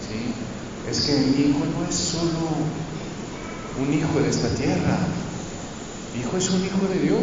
¿sí? 0.08 0.34
Es 0.90 1.02
que 1.02 1.14
mi 1.14 1.50
hijo 1.50 1.60
no 1.60 1.88
es 1.88 1.96
solo 1.96 2.48
un 3.80 3.94
hijo 3.94 4.20
de 4.20 4.30
esta 4.30 4.48
tierra, 4.50 4.98
mi 6.14 6.22
hijo 6.22 6.38
es 6.38 6.50
un 6.50 6.66
hijo 6.66 6.88
de 6.94 7.00
Dios. 7.00 7.22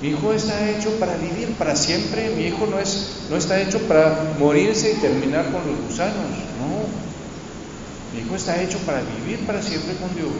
Mi 0.00 0.10
hijo 0.10 0.32
está 0.32 0.70
hecho 0.70 0.90
para 1.00 1.16
vivir 1.16 1.54
para 1.58 1.74
siempre. 1.74 2.30
Mi 2.36 2.44
hijo 2.44 2.66
no, 2.66 2.78
es, 2.78 3.24
no 3.28 3.36
está 3.36 3.60
hecho 3.60 3.80
para 3.88 4.34
morirse 4.38 4.92
y 4.92 5.00
terminar 5.00 5.46
con 5.46 5.66
los 5.66 5.80
gusanos. 5.88 6.30
No. 6.60 6.86
Mi 8.14 8.24
hijo 8.24 8.36
está 8.36 8.62
hecho 8.62 8.78
para 8.86 9.00
vivir 9.00 9.44
para 9.44 9.60
siempre 9.60 9.94
con 9.96 10.14
Dios. 10.14 10.30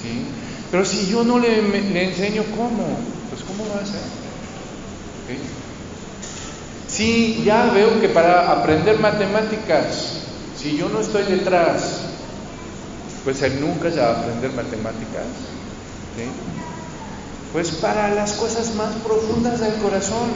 ¿Sí? 0.00 0.26
Pero 0.70 0.84
si 0.84 1.06
yo 1.06 1.24
no 1.24 1.40
le, 1.40 1.58
enseño 2.04 2.44
cómo, 2.56 2.96
pues 3.30 3.42
¿cómo 3.42 3.68
va 3.74 3.80
a 3.80 3.86
ser? 5.26 5.38
Si 6.88 7.42
ya 7.44 7.70
veo 7.74 8.00
que 8.00 8.08
para 8.08 8.52
aprender 8.52 8.98
matemáticas, 9.00 10.22
si 10.56 10.76
yo 10.76 10.88
no 10.88 11.00
estoy 11.00 11.24
detrás, 11.24 12.00
pues 13.24 13.42
él 13.42 13.60
nunca 13.60 13.88
ya 13.88 14.02
va 14.02 14.08
a 14.08 14.20
aprender 14.20 14.52
matemáticas. 14.52 15.26
Pues 17.52 17.70
para 17.72 18.14
las 18.14 18.32
cosas 18.34 18.74
más 18.74 18.94
profundas 18.96 19.60
del 19.60 19.74
corazón, 19.74 20.30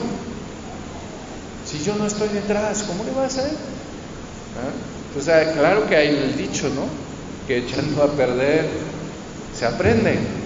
si 1.65 1.83
yo 1.83 1.95
no 1.95 2.05
estoy 2.05 2.29
detrás, 2.29 2.83
¿cómo 2.83 3.03
le 3.03 3.11
va 3.11 3.23
a 3.23 3.27
hacer? 3.27 3.51
¿Ah? 3.51 5.21
sea, 5.21 5.53
claro 5.53 5.87
que 5.87 5.95
hay 5.95 6.07
el 6.09 6.37
dicho, 6.37 6.69
¿no? 6.69 6.83
Que 7.47 7.57
echando 7.57 8.03
a 8.03 8.11
perder 8.11 8.67
se 9.57 9.65
aprende. 9.65 10.38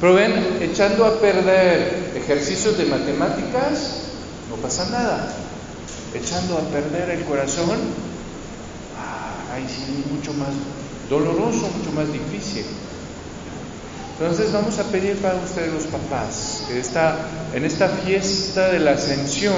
Pero 0.00 0.14
ven, 0.14 0.58
echando 0.62 1.04
a 1.04 1.20
perder 1.20 2.12
ejercicios 2.16 2.78
de 2.78 2.86
matemáticas, 2.86 4.04
no 4.48 4.56
pasa 4.56 4.88
nada. 4.90 5.28
Echando 6.14 6.56
a 6.56 6.62
perder 6.70 7.10
el 7.10 7.24
corazón, 7.24 7.78
ay, 9.54 9.66
sí, 9.68 10.04
mucho 10.10 10.32
más 10.34 10.48
doloroso, 11.08 11.68
mucho 11.76 11.92
más 11.92 12.10
difícil. 12.12 12.64
Entonces 14.18 14.52
vamos 14.52 14.78
a 14.78 14.84
pedir 14.84 15.16
para 15.16 15.36
ustedes 15.36 15.72
los 15.72 15.84
papás 15.84 16.64
que 16.68 16.78
en 17.56 17.64
esta 17.64 17.88
fiesta 17.88 18.68
de 18.68 18.78
la 18.78 18.92
ascensión 18.92 19.54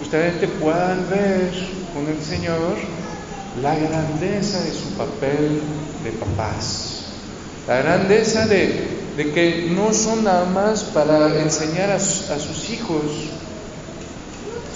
ustedes 0.00 0.48
puedan 0.60 1.10
ver 1.10 1.50
con 1.92 2.06
el 2.06 2.22
Señor 2.22 2.76
la 3.60 3.74
grandeza 3.74 4.60
de 4.60 4.72
su 4.72 4.90
papel 4.96 5.60
de 6.04 6.10
papás, 6.12 7.06
la 7.66 7.78
grandeza 7.78 8.46
de, 8.46 8.93
que 9.16 9.70
no 9.70 9.92
son 9.92 10.24
nada 10.24 10.44
más 10.46 10.82
para 10.84 11.40
enseñar 11.40 11.90
a, 11.90 11.98
sus 11.98 12.70
hijos 12.70 13.02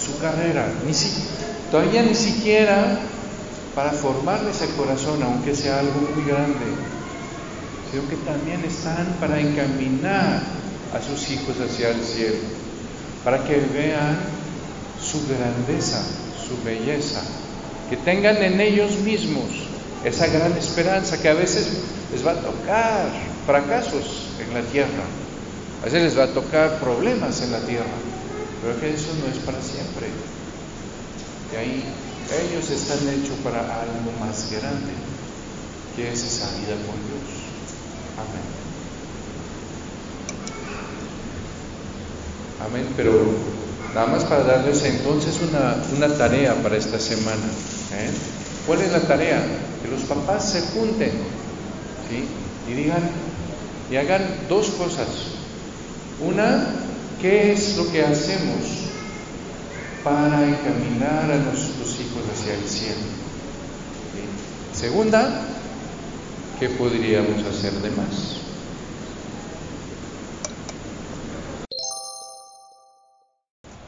su 0.00 0.18
carrera, 0.20 0.72
ni 0.86 0.92
todavía 1.70 2.02
ni 2.02 2.14
siquiera 2.14 3.00
para 3.74 3.92
formarles 3.92 4.62
el 4.62 4.70
corazón, 4.70 5.22
aunque 5.22 5.54
sea 5.54 5.80
algo 5.80 6.00
muy 6.14 6.24
grande 6.24 6.64
sino 7.90 8.08
que 8.08 8.16
también 8.16 8.62
están 8.64 9.16
para 9.20 9.40
encaminar 9.40 10.42
a 10.94 11.00
sus 11.00 11.30
hijos 11.30 11.56
hacia 11.58 11.90
el 11.90 12.02
cielo, 12.02 12.36
para 13.24 13.44
que 13.44 13.56
vean 13.72 14.18
su 15.00 15.26
grandeza, 15.26 16.02
su 16.46 16.62
belleza, 16.64 17.22
que 17.88 17.96
tengan 17.96 18.36
en 18.42 18.60
ellos 18.60 18.98
mismos 18.98 19.46
esa 20.04 20.26
gran 20.26 20.52
esperanza 20.52 21.20
que 21.20 21.28
a 21.28 21.34
veces 21.34 21.68
les 22.12 22.26
va 22.26 22.32
a 22.32 22.40
tocar 22.40 23.08
fracasos 23.46 24.27
en 24.48 24.54
la 24.54 24.62
tierra, 24.70 25.04
a 25.80 25.84
veces 25.84 26.02
les 26.02 26.18
va 26.18 26.24
a 26.24 26.34
tocar 26.34 26.80
problemas 26.80 27.40
en 27.42 27.52
la 27.52 27.60
tierra, 27.60 27.84
pero 28.62 28.80
que 28.80 28.94
eso 28.94 29.12
no 29.20 29.32
es 29.32 29.38
para 29.44 29.60
siempre. 29.62 30.06
Que 31.50 31.58
ahí 31.58 31.84
ellos 32.50 32.70
están 32.70 32.98
hechos 33.08 33.36
para 33.44 33.60
algo 33.60 34.12
más 34.20 34.50
grande, 34.50 34.92
que 35.96 36.12
es 36.12 36.22
esa 36.24 36.46
vida 36.58 36.74
con 36.86 36.96
Dios. 37.08 37.48
Amén. 42.60 42.86
Pero 42.96 43.12
nada 43.94 44.06
más 44.08 44.24
para 44.24 44.42
darles 44.42 44.84
entonces 44.84 45.36
una, 45.40 46.08
tarea 46.18 46.54
para 46.62 46.76
esta 46.76 46.98
semana. 46.98 47.46
¿eh? 47.94 48.10
¿Cuál 48.66 48.82
es 48.82 48.92
la 48.92 49.00
tarea? 49.00 49.42
Que 49.82 49.88
los 49.88 50.02
papás 50.02 50.52
se 50.52 50.60
junten 50.60 51.12
y 52.68 52.72
digan 52.72 53.10
y 53.90 53.96
hagan 53.96 54.22
dos 54.48 54.68
cosas. 54.70 55.08
Una, 56.20 56.66
¿qué 57.20 57.52
es 57.52 57.76
lo 57.76 57.90
que 57.90 58.02
hacemos 58.02 58.88
para 60.04 60.46
encaminar 60.46 61.30
a 61.30 61.36
nuestros 61.36 62.00
hijos 62.00 62.22
hacia 62.32 62.54
el 62.54 62.68
cielo? 62.68 63.18
Segunda, 64.72 65.46
¿qué 66.60 66.68
podríamos 66.68 67.44
hacer 67.44 67.72
de 67.74 67.90
más? 67.90 68.36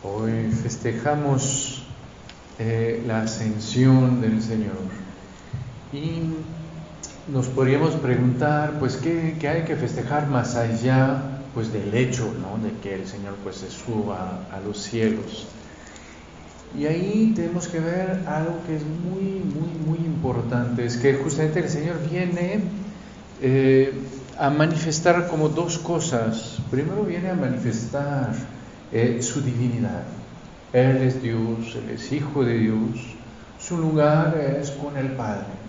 Hoy 0.03 0.51
festejamos 0.63 1.83
eh, 2.59 3.03
la 3.07 3.23
ascensión 3.23 4.21
del 4.21 4.43
Señor 4.43 4.77
y 5.93 6.23
nos 7.29 7.47
podríamos 7.47 7.95
preguntar, 7.95 8.79
pues, 8.79 8.97
¿qué, 8.97 9.37
hay 9.49 9.63
que 9.65 9.77
festejar 9.77 10.29
más 10.29 10.57
allá 10.57 11.41
pues, 11.55 11.73
del 11.73 11.95
hecho 11.95 12.33
¿no? 12.41 12.63
de 12.63 12.73
que 12.81 12.95
el 12.95 13.07
Señor 13.07 13.35
pues, 13.43 13.57
se 13.57 13.71
suba 13.71 14.47
a 14.53 14.61
los 14.61 14.83
cielos? 14.83 15.47
Y 16.79 16.87
ahí 16.87 17.33
tenemos 17.35 17.67
que 17.67 17.81
ver 17.81 18.23
algo 18.27 18.61
que 18.67 18.77
es 18.77 18.83
muy, 18.85 19.43
muy, 19.43 19.71
muy 19.87 20.07
importante, 20.07 20.85
es 20.85 20.97
que 20.97 21.15
justamente 21.15 21.61
el 21.61 21.69
Señor 21.69 21.97
viene 22.09 22.61
eh, 23.43 23.93
a 24.39 24.51
manifestar 24.51 25.29
como 25.29 25.49
dos 25.49 25.79
cosas. 25.79 26.59
Primero 26.71 27.03
viene 27.03 27.31
a 27.31 27.35
manifestar 27.35 28.33
eh, 28.93 29.19
su 29.21 29.43
divinidad. 29.43 30.05
Él 30.73 30.99
es 30.99 31.21
Dios, 31.21 31.77
Él 31.77 31.91
es 31.93 32.13
Hijo 32.13 32.45
de 32.45 32.59
Dios, 32.59 33.17
su 33.59 33.77
lugar 33.77 34.39
es 34.61 34.71
con 34.71 34.97
el 34.97 35.09
Padre. 35.13 35.60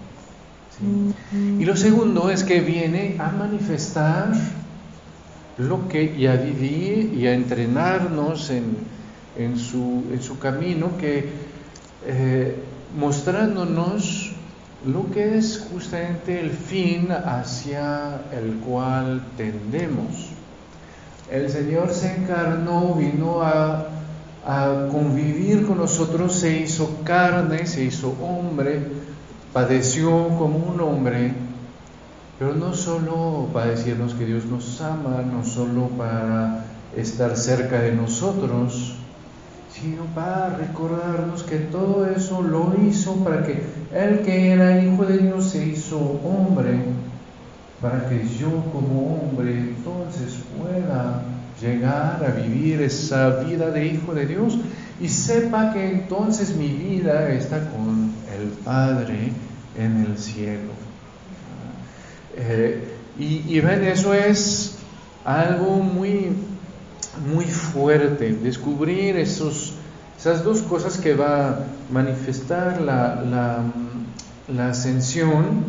Y 1.60 1.66
lo 1.66 1.76
segundo 1.76 2.30
es 2.30 2.44
que 2.44 2.62
viene 2.62 3.16
a 3.20 3.32
manifestar 3.32 4.34
lo 5.58 5.88
que 5.88 6.04
y 6.04 6.28
a 6.28 6.36
vivir 6.36 7.14
y 7.14 7.28
a 7.28 7.34
entrenarnos 7.34 8.50
en, 8.50 8.78
en 9.38 9.58
su, 9.58 10.04
en 10.12 10.22
su 10.22 10.40
camino, 10.40 10.98
que 10.98 11.30
eh, 12.06 12.56
mostrándonos 12.98 14.32
lo 14.86 15.12
que 15.12 15.38
es 15.38 15.68
justamente 15.72 16.40
el 16.40 16.52
fin 16.52 17.10
hacia 17.12 18.22
el 18.32 18.56
cual 18.56 19.22
tendemos. 19.38 20.30
El 21.32 21.50
Señor 21.50 21.94
se 21.94 22.16
encarnó, 22.16 22.96
vino 22.96 23.42
a, 23.42 23.88
a 24.46 24.88
convivir 24.92 25.66
con 25.66 25.78
nosotros, 25.78 26.34
se 26.34 26.60
hizo 26.60 27.02
carne, 27.04 27.68
se 27.68 27.84
hizo 27.84 28.16
hombre, 28.22 28.82
padeció 29.54 30.30
como 30.38 30.58
un 30.58 30.80
hombre, 30.80 31.34
pero 32.40 32.54
no 32.54 32.74
solo 32.74 33.48
para 33.54 33.72
decirnos 33.72 34.14
que 34.14 34.26
Dios 34.26 34.46
nos 34.46 34.80
ama, 34.82 35.24
no 35.32 35.44
solo 35.44 35.88
para 35.90 36.66
estar 36.96 37.36
cerca 37.36 37.82
de 37.82 37.94
nosotros, 37.94 38.96
sino 39.74 40.04
para 40.16 40.56
recordarnos 40.58 41.44
que 41.44 41.58
todo 41.58 42.06
eso 42.06 42.42
lo 42.42 42.74
hizo 42.86 43.16
para 43.24 43.44
que 43.44 43.64
Él 43.94 44.22
que 44.24 44.52
era 44.52 44.84
hijo 44.84 45.06
de 45.06 45.18
Dios 45.18 45.50
se 45.50 45.66
hizo 45.66 45.98
hombre, 45.98 46.80
para 47.82 48.08
que 48.08 48.28
yo 48.28 48.50
como 48.72 49.22
hombre 49.22 49.54
entonces 49.54 50.40
pueda 50.58 51.24
llegar 51.62 52.24
a 52.26 52.42
vivir 52.42 52.82
esa 52.82 53.42
vida 53.44 53.70
de 53.72 53.88
hijo 53.88 54.14
de 54.14 54.26
Dios 54.26 54.58
y 55.00 55.08
sepa 55.08 55.74
que 55.74 55.92
entonces 55.92 56.56
mi 56.56 56.70
vida 56.70 57.30
está 57.32 57.70
con 57.70 58.12
el 58.40 58.50
Padre 58.64 59.32
en 59.78 60.06
el 60.06 60.18
cielo. 60.18 60.72
Eh, 62.38 62.88
y, 63.20 63.44
y 63.48 63.60
ven, 63.60 63.84
eso 63.84 64.14
es 64.14 64.78
algo 65.26 65.78
muy 65.78 66.30
muy 67.20 67.46
fuerte, 67.46 68.34
descubrir 68.34 69.18
esos, 69.18 69.74
esas 70.18 70.44
dos 70.44 70.62
cosas 70.62 70.98
que 70.98 71.14
va 71.14 71.50
a 71.50 71.60
manifestar 71.92 72.82
la, 72.82 73.22
la, 74.48 74.70
ascensión 74.70 75.64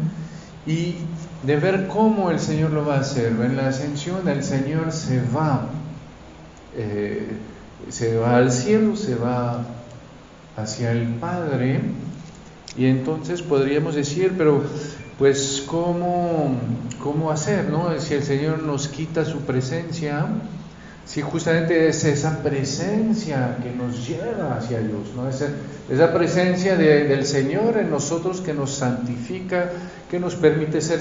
y 0.67 0.97
de 1.45 1.57
ver 1.57 1.89
cómo 1.89 2.31
el 2.31 2.39
Señor 2.41 2.71
lo 2.73 2.85
va 2.85 2.97
a 2.97 3.01
hacer. 3.01 3.33
En 3.33 3.57
la 3.57 3.69
ascensión 3.69 4.27
el 4.29 4.43
Señor 4.43 4.93
se 4.93 5.21
va, 5.35 5.67
eh, 6.77 7.27
se 7.89 8.17
va 8.17 8.37
al 8.37 8.51
cielo, 8.51 8.97
se 8.97 9.15
va 9.15 9.65
hacia 10.57 10.93
el 10.93 11.07
Padre 11.15 11.81
y 12.77 12.87
entonces 12.87 13.43
podríamos 13.43 13.95
decir, 13.95 14.35
pero 14.37 14.63
pues 15.19 15.65
cómo, 15.67 16.57
cómo 17.03 17.31
hacer, 17.31 17.69
¿no? 17.69 17.99
Si 18.01 18.15
el 18.15 18.23
Señor 18.23 18.63
nos 18.63 18.89
quita 18.89 19.25
su 19.25 19.41
presencia, 19.41 20.27
si 21.05 21.21
justamente 21.21 21.89
es 21.89 22.05
esa 22.05 22.43
presencia 22.43 23.59
que 23.63 23.71
nos 23.71 24.07
lleva 24.07 24.57
hacia 24.57 24.79
Dios, 24.79 25.09
¿no? 25.17 25.29
esa, 25.29 25.49
esa 25.91 26.13
presencia 26.15 26.77
del 26.77 27.27
Señor 27.27 27.77
en 27.77 27.91
nosotros 27.91 28.41
que 28.41 28.55
nos 28.55 28.71
santifica, 28.71 29.71
que 30.11 30.21
nos 30.21 30.37
permite 30.37 30.81
ser 30.81 31.01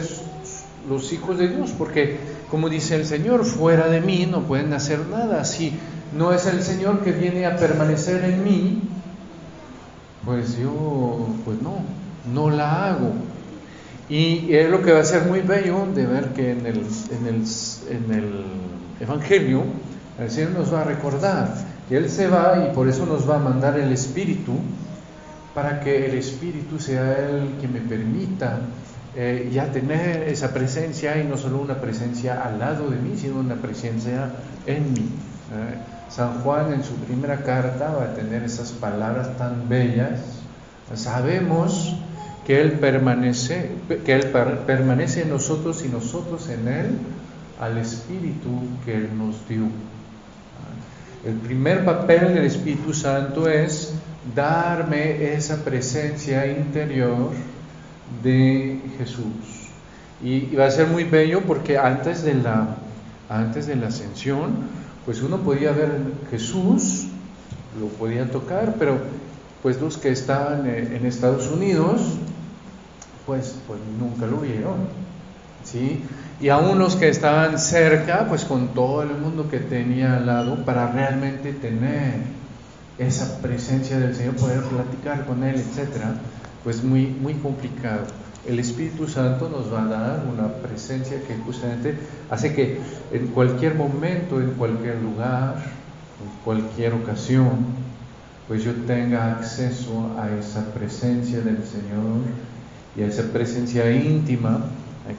los 0.89 1.13
hijos 1.13 1.37
de 1.37 1.49
Dios, 1.49 1.71
porque 1.77 2.17
como 2.51 2.67
dice 2.67 2.95
el 2.95 3.05
Señor, 3.05 3.45
fuera 3.45 3.87
de 3.87 4.01
mí 4.01 4.27
no 4.29 4.41
pueden 4.41 4.73
hacer 4.73 4.99
nada. 5.07 5.45
Si 5.45 5.73
no 6.15 6.33
es 6.33 6.45
el 6.45 6.61
Señor 6.61 6.99
que 6.99 7.13
viene 7.13 7.45
a 7.45 7.55
permanecer 7.55 8.25
en 8.25 8.43
mí, 8.43 8.81
pues 10.25 10.57
yo, 10.57 11.27
pues 11.45 11.61
no, 11.61 11.77
no 12.33 12.49
la 12.49 12.89
hago. 12.89 13.13
Y 14.09 14.53
es 14.53 14.69
lo 14.69 14.81
que 14.81 14.91
va 14.91 14.99
a 14.99 15.05
ser 15.05 15.23
muy 15.27 15.39
bello 15.39 15.87
de 15.95 16.05
ver 16.05 16.33
que 16.33 16.51
en 16.51 16.65
el, 16.65 16.85
en 17.11 17.27
el, 17.27 17.43
en 17.89 18.13
el 18.13 18.45
Evangelio 18.99 19.63
el 20.19 20.29
Señor 20.29 20.51
nos 20.51 20.73
va 20.73 20.81
a 20.81 20.83
recordar 20.83 21.55
que 21.87 21.95
Él 21.95 22.09
se 22.09 22.27
va 22.27 22.67
y 22.69 22.75
por 22.75 22.89
eso 22.89 23.05
nos 23.05 23.27
va 23.29 23.37
a 23.37 23.39
mandar 23.39 23.79
el 23.79 23.93
Espíritu, 23.93 24.59
para 25.55 25.79
que 25.79 26.05
el 26.05 26.15
Espíritu 26.15 26.79
sea 26.79 27.29
el 27.29 27.53
que 27.61 27.67
me 27.69 27.79
permita 27.79 28.59
eh, 29.15 29.49
ya 29.51 29.71
tener 29.71 30.23
esa 30.23 30.53
presencia 30.53 31.21
y 31.21 31.25
no 31.25 31.37
solo 31.37 31.59
una 31.59 31.81
presencia 31.81 32.41
al 32.43 32.59
lado 32.59 32.89
de 32.89 32.97
mí, 32.97 33.17
sino 33.17 33.39
una 33.39 33.55
presencia 33.55 34.31
en 34.65 34.93
mí. 34.93 35.09
San 36.09 36.41
Juan 36.41 36.73
en 36.73 36.83
su 36.83 36.95
primera 36.95 37.43
carta 37.43 37.91
va 37.91 38.03
a 38.03 38.13
tener 38.13 38.43
esas 38.43 38.71
palabras 38.71 39.37
tan 39.37 39.67
bellas. 39.69 40.19
Sabemos 40.93 41.95
que 42.45 42.59
Él 42.59 42.73
permanece, 42.73 43.71
que 44.05 44.13
Él 44.13 44.27
permanece 44.65 45.21
en 45.21 45.29
nosotros 45.29 45.83
y 45.85 45.89
nosotros 45.89 46.49
en 46.49 46.67
Él 46.67 46.97
al 47.59 47.77
Espíritu 47.77 48.49
que 48.83 48.95
Él 48.95 49.09
nos 49.17 49.47
dio. 49.47 49.67
El 51.25 51.35
primer 51.35 51.85
papel 51.85 52.33
del 52.33 52.45
Espíritu 52.45 52.93
Santo 52.93 53.47
es 53.47 53.93
darme 54.35 55.33
esa 55.33 55.63
presencia 55.63 56.47
interior 56.47 57.29
de 58.23 58.79
Jesús. 58.97 59.69
Y, 60.23 60.55
va 60.55 60.65
a 60.65 60.71
ser 60.71 60.87
muy 60.87 61.03
bello 61.03 61.41
porque 61.41 61.77
antes 61.77 62.23
de 62.23 62.35
la, 62.35 62.77
antes 63.29 63.67
de 63.67 63.75
la 63.75 63.87
ascensión, 63.87 64.51
pues 65.05 65.21
uno 65.21 65.37
podía 65.37 65.71
ver 65.71 65.91
Jesús, 66.29 67.07
lo 67.79 67.87
podía 67.87 68.29
tocar, 68.29 68.75
pero 68.77 68.99
pues 69.63 69.79
los 69.79 69.97
que 69.97 70.09
estaban 70.09 70.67
en 70.67 71.05
Estados 71.05 71.47
Unidos, 71.47 72.01
pues, 73.25 73.55
pues 73.67 73.79
nunca 73.99 74.25
lo 74.25 74.37
vieron. 74.37 75.01
¿sí? 75.63 76.01
Y 76.39 76.49
aún 76.49 76.79
los 76.79 76.95
que 76.95 77.09
estaban 77.09 77.59
cerca, 77.59 78.25
pues 78.27 78.45
con 78.45 78.69
todo 78.69 79.03
el 79.03 79.11
mundo 79.11 79.49
que 79.49 79.59
tenía 79.59 80.17
al 80.17 80.25
lado, 80.25 80.65
para 80.65 80.91
realmente 80.91 81.53
tener 81.53 82.15
esa 82.97 83.39
presencia 83.41 83.99
del 83.99 84.15
Señor, 84.15 84.35
poder 84.35 84.63
platicar 84.63 85.25
con 85.25 85.43
Él, 85.43 85.55
etcétera, 85.55 86.15
pues 86.63 86.83
muy, 86.83 87.07
muy 87.07 87.33
complicado. 87.35 88.05
El 88.47 88.59
Espíritu 88.59 89.07
Santo 89.07 89.49
nos 89.49 89.71
va 89.71 89.83
a 89.83 89.87
dar 89.87 90.25
una 90.31 90.47
presencia 90.47 91.21
que 91.27 91.35
justamente 91.45 91.95
hace 92.29 92.53
que 92.53 92.79
en 93.11 93.27
cualquier 93.27 93.75
momento, 93.75 94.41
en 94.41 94.51
cualquier 94.51 94.99
lugar, 95.01 95.55
en 95.57 96.43
cualquier 96.43 96.93
ocasión, 96.93 97.65
pues 98.47 98.63
yo 98.63 98.73
tenga 98.87 99.31
acceso 99.31 100.11
a 100.19 100.29
esa 100.31 100.73
presencia 100.73 101.39
del 101.41 101.63
Señor 101.63 102.21
y 102.97 103.03
a 103.03 103.07
esa 103.07 103.31
presencia 103.31 103.91
íntima 103.91 104.65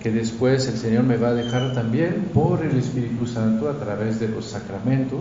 que 0.03 0.11
después 0.11 0.67
el 0.69 0.77
Señor 0.77 1.05
me 1.05 1.17
va 1.17 1.29
a 1.29 1.35
dejar 1.35 1.75
también 1.75 2.31
por 2.33 2.65
el 2.65 2.77
Espíritu 2.77 3.27
Santo 3.27 3.69
a 3.69 3.79
través 3.79 4.21
de 4.21 4.29
los 4.29 4.47
sacramentos, 4.47 5.21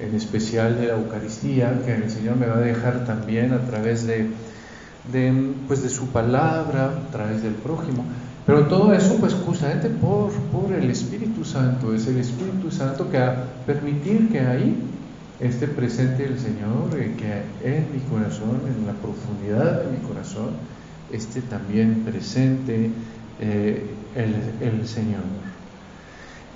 en 0.00 0.14
especial 0.14 0.78
de 0.78 0.88
la 0.88 0.94
Eucaristía, 0.94 1.80
que 1.84 1.94
el 1.94 2.10
Señor 2.10 2.36
me 2.36 2.46
va 2.46 2.56
a 2.56 2.60
dejar 2.60 3.04
también 3.04 3.52
a 3.52 3.60
través 3.60 4.06
de, 4.06 4.28
pues 5.68 5.82
de 5.82 5.88
su 5.88 6.08
palabra, 6.08 6.92
a 7.08 7.10
través 7.12 7.42
del 7.42 7.54
prójimo. 7.54 8.04
Pero 8.46 8.66
todo 8.66 8.92
eso, 8.92 9.16
pues 9.16 9.34
justamente 9.34 9.88
por, 9.88 10.30
por 10.52 10.72
el 10.72 10.88
Espíritu 10.90 11.44
Santo, 11.44 11.92
es 11.94 12.06
el 12.06 12.18
Espíritu 12.18 12.70
Santo 12.70 13.10
que 13.10 13.18
va 13.18 13.28
a 13.28 13.44
permitir 13.66 14.28
que 14.30 14.40
ahí 14.40 14.76
esté 15.40 15.68
presente 15.68 16.24
el 16.24 16.38
Señor, 16.38 16.96
eh, 16.96 17.14
que 17.16 17.68
en 17.68 17.92
mi 17.92 18.00
corazón, 18.08 18.60
en 18.66 18.86
la 18.86 18.92
profundidad 18.92 19.82
de 19.82 19.98
mi 19.98 19.98
corazón, 20.06 20.50
esté 21.12 21.42
también 21.42 22.02
presente 22.04 22.90
eh, 23.40 23.86
el, 24.14 24.86
Señor. 24.86 25.22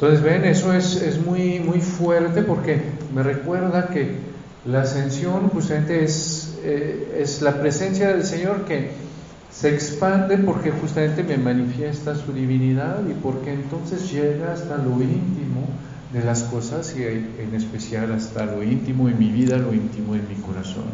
Entonces, 0.01 0.23
ven, 0.23 0.47
eso 0.47 0.73
es, 0.73 1.21
muy, 1.27 1.61
muy 1.61 1.83
fuerte 1.83 2.41
porque 2.41 2.81
me 3.15 3.23
recuerda 3.23 3.89
que 3.89 4.17
la 4.65 4.81
ascensión 4.81 5.51
justamente 5.51 6.03
es, 6.03 6.59
eh, 6.63 7.19
es 7.19 7.43
la 7.43 7.61
presencia 7.61 8.09
del 8.09 8.25
Señor 8.25 8.65
que 8.65 8.93
se 9.53 9.69
expande 9.69 10.39
porque 10.39 10.71
justamente 10.71 11.23
me 11.23 11.37
manifiesta 11.37 12.15
su 12.15 12.33
divinidad 12.33 13.01
y 13.11 13.13
porque 13.13 13.53
entonces 13.53 14.11
llega 14.11 14.55
hasta 14.55 14.79
lo 14.79 15.03
íntimo 15.03 15.69
de 16.15 16.25
las 16.25 16.45
cosas 16.45 16.95
y 16.97 17.03
en 17.03 17.55
especial 17.55 18.11
hasta 18.13 18.47
lo 18.47 18.63
íntimo 18.63 19.07
en 19.11 19.19
mi 19.19 19.31
vida, 19.31 19.59
lo 19.59 19.75
íntimo 19.75 20.15
en 20.15 20.27
mi 20.27 20.37
corazón. 20.37 20.85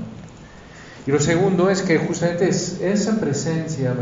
Y 1.06 1.12
lo 1.12 1.20
segundo 1.20 1.70
es 1.70 1.82
que 1.82 1.98
justamente 1.98 2.48
es 2.48 2.80
esa 2.80 3.20
presencia, 3.20 3.94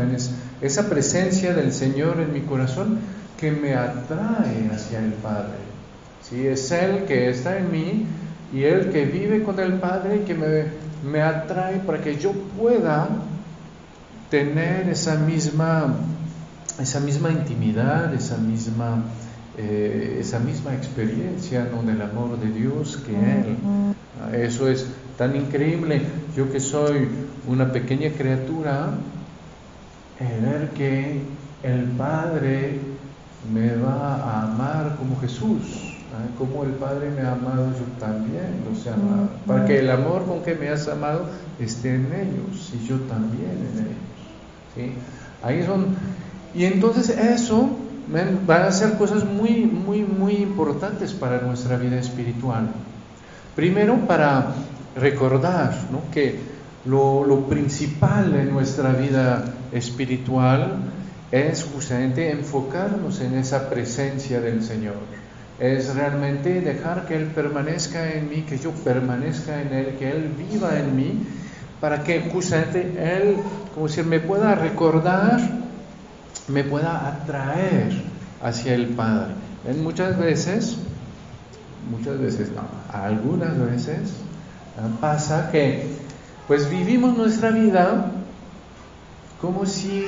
esa 0.61 0.89
presencia 0.89 1.53
del 1.53 1.71
Señor 1.71 2.19
en 2.19 2.33
mi 2.33 2.41
corazón 2.41 2.97
que 3.37 3.51
me 3.51 3.73
atrae 3.73 4.69
hacia 4.73 4.99
el 4.99 5.13
Padre. 5.13 5.65
¿Sí? 6.21 6.47
Es 6.47 6.71
Él 6.71 7.05
que 7.05 7.29
está 7.29 7.57
en 7.57 7.71
mí 7.71 8.05
y 8.53 8.63
Él 8.63 8.89
que 8.91 9.05
vive 9.05 9.43
con 9.43 9.59
el 9.59 9.73
Padre 9.73 10.17
y 10.17 10.19
que 10.19 10.33
me, 10.33 10.65
me 11.09 11.21
atrae 11.21 11.79
para 11.79 12.01
que 12.01 12.17
yo 12.17 12.31
pueda 12.31 13.07
tener 14.29 14.89
esa 14.89 15.15
misma, 15.15 15.95
esa 16.79 16.99
misma 16.99 17.31
intimidad, 17.31 18.13
esa 18.13 18.37
misma, 18.37 19.03
eh, 19.57 20.17
esa 20.19 20.39
misma 20.39 20.73
experiencia 20.73 21.67
¿no? 21.71 21.83
del 21.83 22.01
amor 22.01 22.39
de 22.39 22.51
Dios 22.51 22.97
que 23.05 23.13
Él. 23.13 23.57
Eso 24.33 24.67
es 24.69 24.87
tan 25.17 25.35
increíble. 25.35 26.01
Yo 26.35 26.51
que 26.51 26.59
soy 26.59 27.07
una 27.47 27.71
pequeña 27.71 28.09
criatura, 28.09 28.89
eh, 30.19 30.39
ver 30.41 30.69
que 30.69 31.21
el 31.63 31.83
Padre 31.97 32.79
me 33.53 33.75
va 33.75 34.15
a 34.15 34.43
amar 34.43 34.95
como 34.97 35.19
Jesús. 35.19 35.91
Como 36.37 36.63
el 36.63 36.71
Padre 36.71 37.11
me 37.11 37.21
ha 37.21 37.33
amado, 37.33 37.67
yo 37.71 37.85
también 37.99 38.63
los 38.69 38.85
he 38.85 38.89
amado. 38.89 39.29
Para 39.45 39.65
que 39.65 39.79
el 39.79 39.89
amor 39.89 40.25
con 40.25 40.43
que 40.43 40.55
me 40.55 40.69
has 40.69 40.87
amado 40.87 41.25
esté 41.59 41.95
en 41.95 42.05
ellos 42.05 42.73
y 42.73 42.87
yo 42.87 42.97
también 43.01 43.51
en 43.51 43.79
ellos. 43.79 43.95
¿sí? 44.75 44.93
Ahí 45.43 45.65
son. 45.65 45.87
Y 46.53 46.63
entonces 46.65 47.09
eso 47.09 47.69
van 48.07 48.61
a 48.61 48.71
ser 48.71 48.97
cosas 48.97 49.25
muy, 49.25 49.65
muy, 49.65 50.03
muy 50.03 50.35
importantes 50.35 51.13
para 51.13 51.41
nuestra 51.41 51.77
vida 51.77 51.99
espiritual. 51.99 52.69
Primero, 53.55 53.97
para 54.07 54.53
recordar 54.95 55.73
que 56.13 56.39
lo, 56.85 57.45
principal 57.49 58.35
en 58.35 58.53
nuestra 58.53 58.93
vida 58.93 59.43
espiritual 59.71 60.73
es 61.35 61.65
justamente 61.65 62.31
enfocarnos 62.31 63.19
en 63.19 63.37
esa 63.37 63.69
presencia 63.69 64.39
del 64.39 64.63
Señor. 64.63 64.95
Es 65.59 65.93
realmente 65.93 66.61
dejar 66.61 67.05
que 67.07 67.15
Él 67.17 67.25
permanezca 67.25 68.13
en 68.13 68.29
mí, 68.29 68.43
que 68.43 68.57
yo 68.57 68.71
permanezca 68.71 69.61
en 69.61 69.73
Él, 69.73 69.95
que 69.99 70.09
Él 70.09 70.33
viva 70.37 70.79
en 70.79 70.95
mí, 70.95 71.27
para 71.81 72.03
que 72.03 72.21
justamente 72.31 72.95
Él, 72.97 73.35
como 73.73 73.89
si 73.89 74.01
me 74.03 74.21
pueda 74.21 74.55
recordar, 74.55 75.41
me 76.47 76.63
pueda 76.63 77.05
atraer 77.05 77.91
hacia 78.41 78.73
el 78.73 78.87
Padre. 78.87 79.33
muchas 79.83 80.17
veces, 80.17 80.77
muchas 81.91 82.17
veces 82.17 82.49
no, 82.51 82.63
algunas 82.97 83.59
veces, 83.59 84.13
pasa 85.01 85.49
que 85.51 85.85
pues 86.47 86.69
vivimos 86.69 87.17
nuestra 87.17 87.49
vida 87.49 88.11
como 89.41 89.65
si 89.65 90.05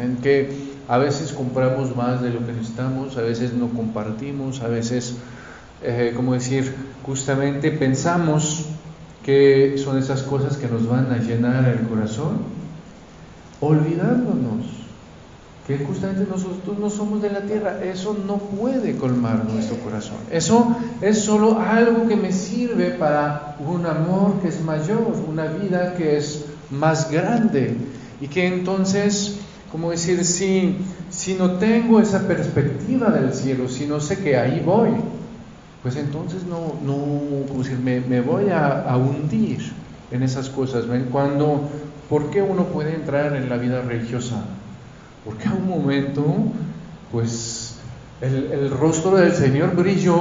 en 0.00 0.16
que 0.16 0.50
a 0.88 0.98
veces 0.98 1.32
compramos 1.32 1.96
más 1.96 2.22
de 2.22 2.30
lo 2.30 2.44
que 2.44 2.52
necesitamos, 2.52 3.16
a 3.16 3.22
veces 3.22 3.52
no 3.52 3.68
compartimos, 3.68 4.60
a 4.60 4.68
veces 4.68 5.16
eh, 5.82 6.12
como 6.14 6.32
decir, 6.34 6.74
justamente 7.04 7.70
pensamos 7.70 8.66
que 9.24 9.76
son 9.78 9.98
esas 9.98 10.22
cosas 10.22 10.56
que 10.56 10.68
nos 10.68 10.88
van 10.88 11.12
a 11.12 11.18
llenar 11.18 11.68
el 11.68 11.86
corazón, 11.86 12.38
olvidándonos 13.60 14.75
que 15.66 15.78
justamente 15.78 16.24
nosotros 16.30 16.78
no 16.78 16.90
somos 16.90 17.20
de 17.20 17.30
la 17.30 17.40
tierra, 17.40 17.82
eso 17.82 18.16
no 18.26 18.36
puede 18.36 18.96
colmar 18.96 19.44
nuestro 19.44 19.76
corazón. 19.78 20.18
Eso 20.30 20.76
es 21.00 21.22
solo 21.22 21.58
algo 21.60 22.06
que 22.06 22.14
me 22.14 22.32
sirve 22.32 22.90
para 22.90 23.56
un 23.58 23.84
amor 23.84 24.40
que 24.40 24.48
es 24.48 24.62
mayor, 24.62 25.12
una 25.28 25.46
vida 25.46 25.94
que 25.96 26.16
es 26.16 26.44
más 26.70 27.10
grande 27.10 27.76
y 28.20 28.28
que 28.28 28.46
entonces, 28.46 29.38
como 29.72 29.90
decir, 29.90 30.24
si, 30.24 30.76
si 31.10 31.34
no 31.34 31.52
tengo 31.52 32.00
esa 32.00 32.28
perspectiva 32.28 33.10
del 33.10 33.34
cielo, 33.34 33.68
si 33.68 33.86
no 33.86 33.98
sé 33.98 34.18
que 34.18 34.36
ahí 34.36 34.62
voy, 34.64 34.90
pues 35.82 35.96
entonces 35.96 36.44
no, 36.44 36.74
no 36.84 37.46
como 37.48 37.62
decir, 37.62 37.78
me, 37.78 38.00
me, 38.00 38.20
voy 38.20 38.50
a, 38.50 38.96
hundir 38.96 39.72
en 40.12 40.22
esas 40.22 40.48
cosas. 40.48 40.86
¿Ven? 40.86 41.08
Cuando, 41.10 41.68
¿por 42.08 42.30
qué 42.30 42.40
uno 42.40 42.66
puede 42.66 42.94
entrar 42.94 43.34
en 43.34 43.48
la 43.48 43.56
vida 43.56 43.82
religiosa? 43.82 44.44
Porque 45.26 45.48
a 45.48 45.52
un 45.52 45.68
momento, 45.68 46.24
pues 47.12 47.74
el, 48.22 48.50
el 48.52 48.70
rostro 48.70 49.16
del 49.16 49.34
Señor 49.34 49.76
brilló 49.76 50.16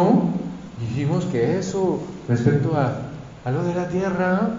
y 0.82 0.88
dijimos 0.90 1.24
que 1.26 1.58
eso 1.58 2.02
respecto 2.28 2.76
a, 2.76 3.00
a 3.46 3.52
lo 3.52 3.64
de 3.64 3.76
la 3.76 3.88
tierra, 3.88 4.50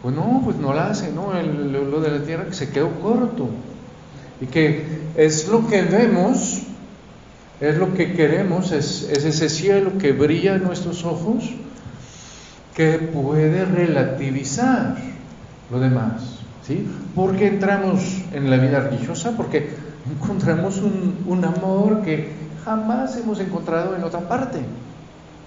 pues 0.00 0.14
no, 0.14 0.40
pues 0.44 0.56
no 0.56 0.72
la 0.72 0.90
hace, 0.90 1.12
¿no? 1.12 1.36
El, 1.36 1.72
lo 1.72 2.00
de 2.00 2.10
la 2.10 2.24
tierra 2.24 2.46
que 2.46 2.54
se 2.54 2.70
quedó 2.70 2.90
corto. 3.00 3.48
Y 4.40 4.46
que 4.46 4.86
es 5.16 5.48
lo 5.48 5.66
que 5.66 5.82
vemos 5.82 6.62
es 7.60 7.76
lo 7.76 7.92
que 7.94 8.12
queremos, 8.12 8.70
es, 8.70 9.02
ese 9.02 9.48
cielo 9.48 9.98
que 9.98 10.12
brilla 10.12 10.54
en 10.54 10.62
nuestros 10.62 11.04
ojos, 11.04 11.44
que 12.76 12.92
puede 12.98 13.64
relativizar 13.64 14.96
lo 15.70 15.80
demás. 15.80 16.38
¿sí? 16.64 16.86
¿Por 17.16 17.36
qué 17.36 17.48
entramos 17.48 18.22
en 18.32 18.48
la 18.48 18.58
vida 18.58 18.80
religiosa? 18.80 19.32
Porque 19.36 19.70
encontramos 20.14 20.78
un, 20.78 21.24
un 21.26 21.44
amor 21.44 22.02
que 22.02 22.30
jamás 22.64 23.16
hemos 23.16 23.40
encontrado 23.40 23.96
en 23.96 24.04
otra 24.04 24.20
parte. 24.20 24.58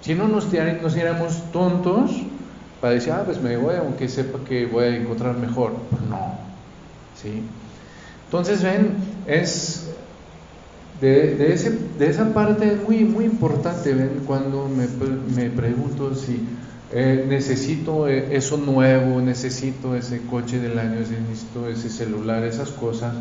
Si 0.02 0.15
no 0.15 0.28
nos, 0.28 0.47
nos 0.82 1.52
tontos 1.52 2.12
para 2.80 2.95
decir, 2.95 3.13
ah, 3.13 3.21
pues 3.24 3.39
me 3.41 3.58
voy, 3.58 3.76
aunque 3.76 4.10
sepa 4.10 4.39
que 4.43 4.65
voy 4.65 4.86
a 4.86 4.95
encontrar 4.95 5.38
mejor. 5.38 5.74
Pues 5.89 6.02
no. 6.04 6.36
¿sí? 7.21 7.43
Entonces, 8.26 8.63
ven, 8.63 8.95
es 9.28 9.91
de, 11.00 11.54
ese, 11.54 11.78
de, 12.00 12.10
esa 12.10 12.34
parte 12.34 12.74
es 12.74 12.82
muy, 12.82 13.04
muy 13.04 13.26
importante, 13.26 13.93
¿ven? 13.93 14.24
Cuando 14.26 14.67
me, 14.69 14.88
me 15.36 15.50
pregunto 15.50 16.15
si 16.15 16.47
eh, 16.91 17.26
necesito 17.28 18.08
eh, 18.08 18.36
eso 18.36 18.58
nuevo, 18.58 19.21
necesito 19.21 19.95
ese 19.95 20.21
coche 20.21 20.60
del 20.60 20.78
año, 20.78 21.00
necesito 21.00 21.67
ese 21.67 21.89
celular, 21.89 22.43
esas 22.43 22.69
cosas, 22.69 23.13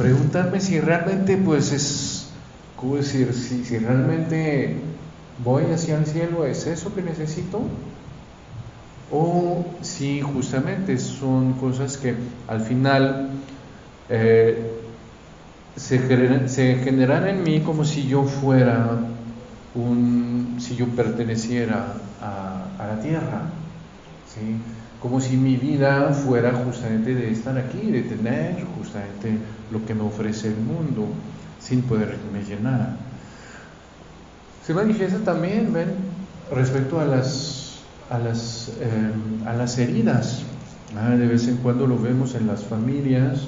preguntarme 0.00 0.60
si 0.60 0.80
realmente, 0.80 1.36
pues 1.36 1.72
es, 1.72 2.30
¿cómo 2.74 2.96
decir? 2.96 3.34
Si, 3.34 3.66
si 3.66 3.78
realmente 3.78 4.76
voy 5.44 5.64
hacia 5.64 5.98
el 5.98 6.06
cielo, 6.06 6.46
¿es 6.46 6.66
eso 6.66 6.94
que 6.94 7.02
necesito? 7.02 7.60
O 9.12 9.66
si 9.82 10.22
justamente 10.22 10.96
son 10.96 11.52
cosas 11.52 11.98
que 11.98 12.14
al 12.48 12.62
final 12.62 13.28
eh, 14.08 14.72
se, 15.76 15.98
generan, 15.98 17.28
en 17.28 17.42
mí 17.42 17.60
como 17.60 17.84
si 17.84 18.08
yo 18.08 18.24
fuera 18.24 19.00
un, 19.74 20.56
si 20.60 20.76
yo 20.76 20.86
perteneciera 20.86 21.92
a, 22.22 22.86
la 22.86 23.02
tierra, 23.02 23.42
¿sí? 24.34 24.56
Como 25.00 25.20
si 25.20 25.36
mi 25.36 25.56
vida 25.56 26.12
fuera 26.12 26.52
justamente 26.52 27.14
de 27.14 27.30
estar 27.30 27.56
aquí, 27.56 27.90
de 27.90 28.02
tener 28.02 28.64
justamente 28.78 29.38
lo 29.70 29.84
que 29.86 29.94
me 29.94 30.02
ofrece 30.02 30.48
el 30.48 30.56
mundo, 30.56 31.06
sin 31.58 31.82
poder 31.82 32.16
me 32.32 32.42
llenar. 32.42 32.96
Se 34.66 34.74
manifiesta 34.74 35.18
también, 35.18 35.72
ven, 35.72 35.94
respecto 36.52 37.00
a 37.00 37.06
las, 37.06 37.78
a 38.10 38.18
las, 38.18 38.72
eh, 38.80 39.46
a 39.46 39.54
las 39.54 39.78
heridas. 39.78 40.42
De 41.16 41.26
vez 41.26 41.46
en 41.46 41.56
cuando 41.58 41.86
lo 41.86 41.98
vemos 41.98 42.34
en 42.34 42.48
las 42.48 42.64
familias, 42.64 43.46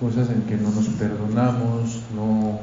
cosas 0.00 0.30
en 0.30 0.42
que 0.42 0.56
no 0.56 0.70
nos 0.70 0.86
perdonamos, 0.90 2.00
no, 2.14 2.60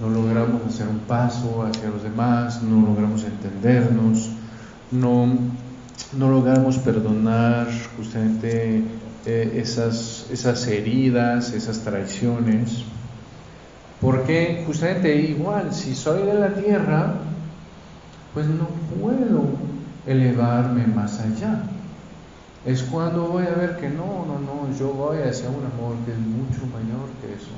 no 0.00 0.10
logramos 0.10 0.62
hacer 0.66 0.88
un 0.88 0.98
paso 1.00 1.64
hacia 1.64 1.88
los 1.88 2.02
demás, 2.02 2.62
no 2.62 2.84
logramos 2.86 3.24
entendernos, 3.24 4.30
no, 4.90 5.28
no 6.16 6.30
logramos 6.30 6.78
perdonar 6.78 7.68
justamente 7.96 8.82
eh, 9.26 9.52
esas, 9.56 10.26
esas 10.30 10.66
heridas, 10.66 11.52
esas 11.52 11.80
traiciones. 11.80 12.84
Porque 14.00 14.62
justamente 14.66 15.14
igual, 15.16 15.74
si 15.74 15.94
soy 15.94 16.24
de 16.24 16.34
la 16.34 16.54
tierra, 16.54 17.14
pues 18.32 18.46
no 18.46 18.68
puedo 19.00 19.44
elevarme 20.06 20.86
más 20.86 21.20
allá 21.20 21.64
es 22.68 22.82
cuando 22.82 23.28
voy 23.28 23.44
a 23.46 23.54
ver 23.54 23.76
que 23.78 23.88
no, 23.88 24.26
no, 24.26 24.38
no, 24.38 24.76
yo 24.78 24.90
voy 24.92 25.18
hacia 25.18 25.48
un 25.48 25.64
amor 25.64 25.96
que 26.04 26.12
es 26.12 26.18
mucho 26.18 26.66
mayor 26.66 27.08
que 27.20 27.32
eso. 27.34 27.48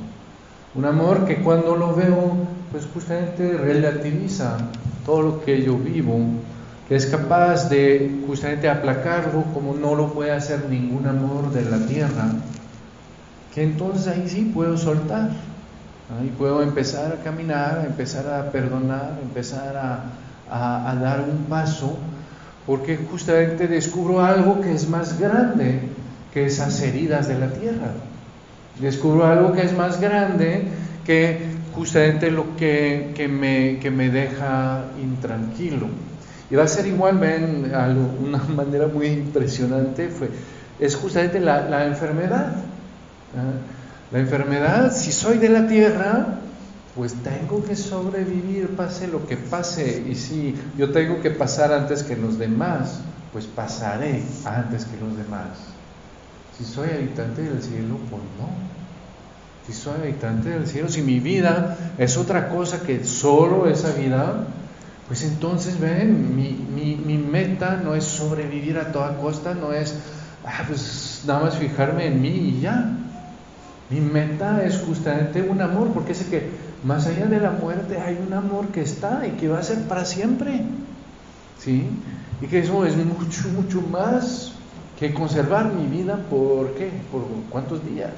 Un 0.74 0.84
amor 0.84 1.26
que 1.26 1.42
cuando 1.42 1.74
lo 1.74 1.94
veo, 1.94 2.36
pues 2.70 2.86
justamente 2.94 3.56
relativiza 3.56 4.58
todo 5.04 5.22
lo 5.22 5.44
que 5.44 5.62
yo 5.62 5.76
vivo, 5.76 6.20
es 6.90 7.06
capaz 7.06 7.70
de 7.70 8.20
justamente 8.26 8.68
aplacarlo 8.68 9.44
como 9.54 9.74
no 9.74 9.94
lo 9.94 10.12
puede 10.12 10.32
hacer 10.32 10.68
ningún 10.68 11.06
amor 11.06 11.52
de 11.52 11.64
la 11.64 11.86
tierra, 11.86 12.32
que 13.54 13.62
entonces 13.62 14.08
ahí 14.08 14.28
sí 14.28 14.50
puedo 14.52 14.76
soltar, 14.76 15.30
ahí 16.20 16.34
puedo 16.36 16.64
empezar 16.64 17.12
a 17.12 17.22
caminar, 17.22 17.84
empezar 17.86 18.26
a 18.26 18.50
perdonar, 18.50 19.20
empezar 19.22 19.76
a, 19.76 20.90
a, 20.90 20.96
dar 20.96 21.20
un 21.20 21.44
paso 21.44 21.96
porque 22.66 22.96
justamente 22.96 23.68
descubro 23.68 24.24
algo 24.24 24.60
que 24.60 24.74
es 24.74 24.88
más 24.88 25.18
grande 25.18 25.80
que 26.34 26.46
esas 26.46 26.80
heridas 26.82 27.28
de 27.28 27.38
la 27.38 27.50
tierra. 27.50 27.92
Descubro 28.80 29.26
algo 29.26 29.52
que 29.52 29.62
es 29.62 29.76
más 29.76 30.00
grande 30.00 30.64
que 31.06 31.38
justamente 31.72 32.32
lo 32.32 32.56
que 32.56 33.90
me 33.92 34.10
deja 34.10 34.86
intranquilo. 35.00 36.09
Y 36.50 36.56
va 36.56 36.64
a 36.64 36.68
ser 36.68 36.86
igual, 36.86 37.18
ven, 37.18 37.72
una 38.20 38.38
manera 38.54 38.86
muy 38.88 39.06
impresionante, 39.06 40.08
fue, 40.08 40.28
es 40.78 40.96
justamente 40.96 41.40
la, 41.40 41.68
la 41.68 41.86
enfermedad. 41.86 42.52
La 44.10 44.18
enfermedad, 44.18 44.92
si 44.92 45.12
soy 45.12 45.38
de 45.38 45.48
la 45.48 45.68
tierra, 45.68 46.40
pues 46.96 47.14
tengo 47.22 47.62
que 47.64 47.76
sobrevivir 47.76 48.74
pase 48.76 49.06
lo 49.06 49.26
que 49.26 49.36
pase. 49.36 50.04
Y 50.08 50.16
si 50.16 50.56
yo 50.76 50.90
tengo 50.90 51.20
que 51.20 51.30
pasar 51.30 51.72
antes 51.72 52.02
que 52.02 52.16
los 52.16 52.38
demás, 52.38 53.00
pues 53.32 53.46
pasaré 53.46 54.22
antes 54.44 54.84
que 54.84 54.98
los 54.98 55.16
demás. 55.16 55.70
Si 56.58 56.64
soy 56.64 56.90
habitante 56.90 57.42
del 57.42 57.62
cielo, 57.62 57.96
pues 58.10 58.22
no. 58.38 58.50
Si 59.66 59.72
soy 59.72 59.94
habitante 60.00 60.50
del 60.50 60.66
cielo, 60.66 60.88
si 60.88 61.02
mi 61.02 61.20
vida 61.20 61.94
es 61.96 62.16
otra 62.16 62.48
cosa 62.48 62.80
que 62.80 63.04
solo 63.04 63.68
esa 63.68 63.92
vida, 63.92 64.46
pues 65.10 65.24
entonces 65.24 65.80
ven, 65.80 66.36
mi, 66.36 66.50
mi, 66.72 66.94
mi 66.94 67.18
meta 67.18 67.80
no 67.82 67.96
es 67.96 68.04
sobrevivir 68.04 68.78
a 68.78 68.92
toda 68.92 69.16
costa, 69.16 69.54
no 69.54 69.72
es, 69.72 69.96
ah, 70.44 70.62
pues 70.68 71.24
nada 71.26 71.40
más 71.40 71.56
fijarme 71.56 72.06
en 72.06 72.22
mí 72.22 72.28
y 72.28 72.60
ya. 72.60 72.96
Mi 73.90 74.00
meta 74.00 74.64
es 74.64 74.78
justamente 74.78 75.42
un 75.42 75.60
amor, 75.62 75.88
porque 75.92 76.12
ese 76.12 76.26
que 76.26 76.50
más 76.84 77.08
allá 77.08 77.26
de 77.26 77.40
la 77.40 77.50
muerte 77.50 77.98
hay 77.98 78.20
un 78.24 78.32
amor 78.32 78.68
que 78.68 78.82
está 78.82 79.26
y 79.26 79.32
que 79.32 79.48
va 79.48 79.58
a 79.58 79.64
ser 79.64 79.82
para 79.88 80.04
siempre. 80.04 80.62
¿Sí? 81.58 81.88
Y 82.40 82.46
que 82.46 82.60
eso 82.60 82.86
es 82.86 82.94
mucho, 82.94 83.48
mucho 83.48 83.80
más 83.80 84.52
que 84.96 85.12
conservar 85.12 85.72
mi 85.72 85.88
vida 85.88 86.24
por 86.30 86.74
qué, 86.74 86.88
por 87.10 87.22
cuántos 87.50 87.84
días. 87.84 88.12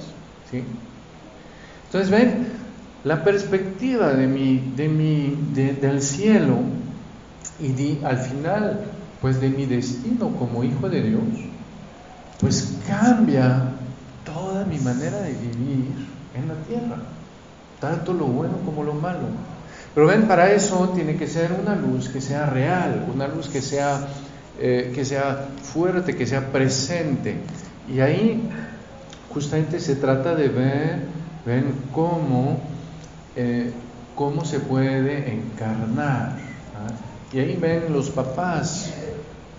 ¿Sí? 0.51 0.63
Entonces, 1.87 2.11
ven, 2.11 2.49
la 3.05 3.25
perspectiva 3.25 4.13
de 4.13 4.27
mi, 4.27 4.75
de 4.77 4.91
mi, 4.91 5.39
del 5.55 6.03
cielo 6.03 6.82
y 7.61 8.01
al 8.05 8.19
final, 8.19 8.85
pues 9.21 9.41
de 9.41 9.49
mi 9.51 9.67
destino 9.67 10.29
como 10.37 10.65
hijo 10.65 10.89
de 10.89 11.03
Dios, 11.03 11.23
pues 12.41 12.79
cambia 12.87 13.73
toda 14.25 14.65
mi 14.65 14.79
manera 14.79 15.19
de 15.21 15.33
vivir 15.33 15.87
en 16.35 16.49
la 16.49 16.55
tierra, 16.67 16.97
tanto 17.81 18.13
lo 18.13 18.27
bueno 18.27 18.55
como 18.65 18.83
lo 18.83 18.95
malo. 18.95 19.29
Pero 19.95 20.07
ven, 20.07 20.27
para 20.27 20.51
eso 20.51 20.89
tiene 20.95 21.17
que 21.17 21.27
ser 21.27 21.53
una 21.53 21.77
luz 21.77 22.09
que 22.09 22.21
sea 22.21 22.47
real, 22.47 23.07
una 23.15 23.29
luz 23.29 23.49
que 23.49 23.61
sea, 23.61 24.07
eh, 24.59 24.91
que 24.95 25.05
sea 25.05 25.49
fuerte, 25.63 26.17
que 26.17 26.27
sea 26.27 26.51
presente. 26.51 27.37
Y 27.93 28.01
ahí 28.01 28.49
justamente 29.33 29.81
se 29.81 29.97
trata 29.97 30.35
de 30.35 30.49
ver, 30.49 31.01
ven 31.45 31.75
cómo, 31.93 32.59
eh, 33.37 33.71
cómo 34.15 34.45
se 34.45 34.61
puede 34.61 35.33
encarnar. 35.33 36.42
Y 37.33 37.39
ahí 37.39 37.57
ven 37.57 37.93
los 37.93 38.11
papás 38.11 38.93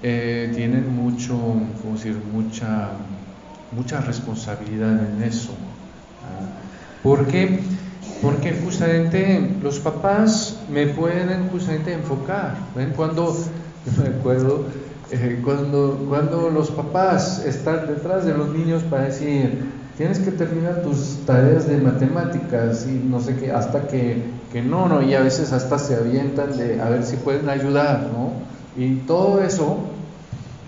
eh, 0.03 0.51
tienen 0.53 0.95
mucho, 0.95 1.35
¿cómo 1.81 1.95
decir? 1.95 2.15
Mucha, 2.31 2.89
mucha 3.71 4.01
responsabilidad 4.01 4.91
en 4.91 5.23
eso. 5.23 5.55
¿Por 7.01 7.25
qué? 7.27 7.61
Porque 8.21 8.53
justamente 8.63 9.57
los 9.61 9.79
papás 9.79 10.59
me 10.69 10.87
pueden 10.87 11.49
justamente 11.49 11.93
enfocar. 11.93 12.55
¿Ven? 12.75 12.91
Cuando, 12.95 13.35
me 14.01 14.19
acuerdo, 14.19 14.65
eh, 15.11 15.41
cuando, 15.43 16.05
cuando 16.07 16.49
los 16.49 16.69
papás 16.69 17.43
están 17.45 17.87
detrás 17.87 18.25
de 18.25 18.33
los 18.33 18.49
niños 18.49 18.83
para 18.83 19.05
decir, 19.05 19.63
tienes 19.97 20.19
que 20.19 20.31
terminar 20.31 20.81
tus 20.81 21.25
tareas 21.25 21.67
de 21.67 21.77
matemáticas 21.77 22.87
y 22.87 22.93
no 22.93 23.19
sé 23.19 23.35
qué, 23.35 23.51
hasta 23.51 23.87
que, 23.87 24.23
que 24.53 24.61
no, 24.61 24.87
no, 24.87 25.01
y 25.01 25.15
a 25.15 25.19
veces 25.19 25.51
hasta 25.51 25.79
se 25.79 25.95
avientan 25.95 26.55
de 26.55 26.79
a 26.79 26.87
ver 26.87 27.03
si 27.03 27.17
pueden 27.17 27.49
ayudar, 27.49 28.07
¿no? 28.13 28.33
Y 28.81 28.97
todo 29.07 29.43
eso, 29.43 29.79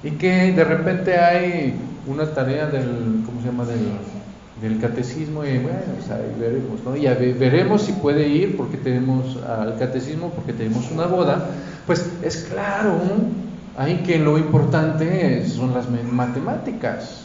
y 0.04 0.12
que 0.12 0.52
de 0.52 0.63
repente 0.63 1.17
hay 1.19 1.76
una 2.08 2.26
tarea 2.34 2.65
del, 2.65 3.21
¿cómo 3.26 3.41
se 3.41 3.48
llama? 3.48 3.63
Del, 3.65 3.91
del 4.62 4.80
catecismo 4.80 5.45
y 5.45 5.60
bueno, 5.60 5.80
pues 5.98 6.10
ahí 6.10 6.36
veremos, 6.39 6.80
¿no? 6.84 6.95
Y 6.95 7.06
veremos 7.34 7.84
si 7.84 7.91
puede 7.91 8.28
ir 8.28 8.58
porque 8.58 8.78
tenemos 8.78 9.38
al 9.43 9.78
catecismo, 9.78 10.30
porque 10.30 10.54
tenemos 10.54 10.89
una 10.91 11.06
boda, 11.06 11.50
pues 11.86 12.10
es 12.24 12.48
claro, 12.52 13.00
ahí 13.78 13.98
que 13.98 14.17
lo 14.17 14.39
importante 14.39 15.48
son 15.48 15.74
las 15.76 15.86
matemáticas, 16.12 17.24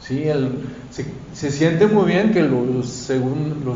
¿sí? 0.00 0.24
El, 0.24 0.64
se, 1.32 1.50
siente 1.50 1.86
muy 1.86 2.06
bien 2.06 2.32
que 2.32 2.42
lo, 2.42 2.64
lo, 2.64 2.82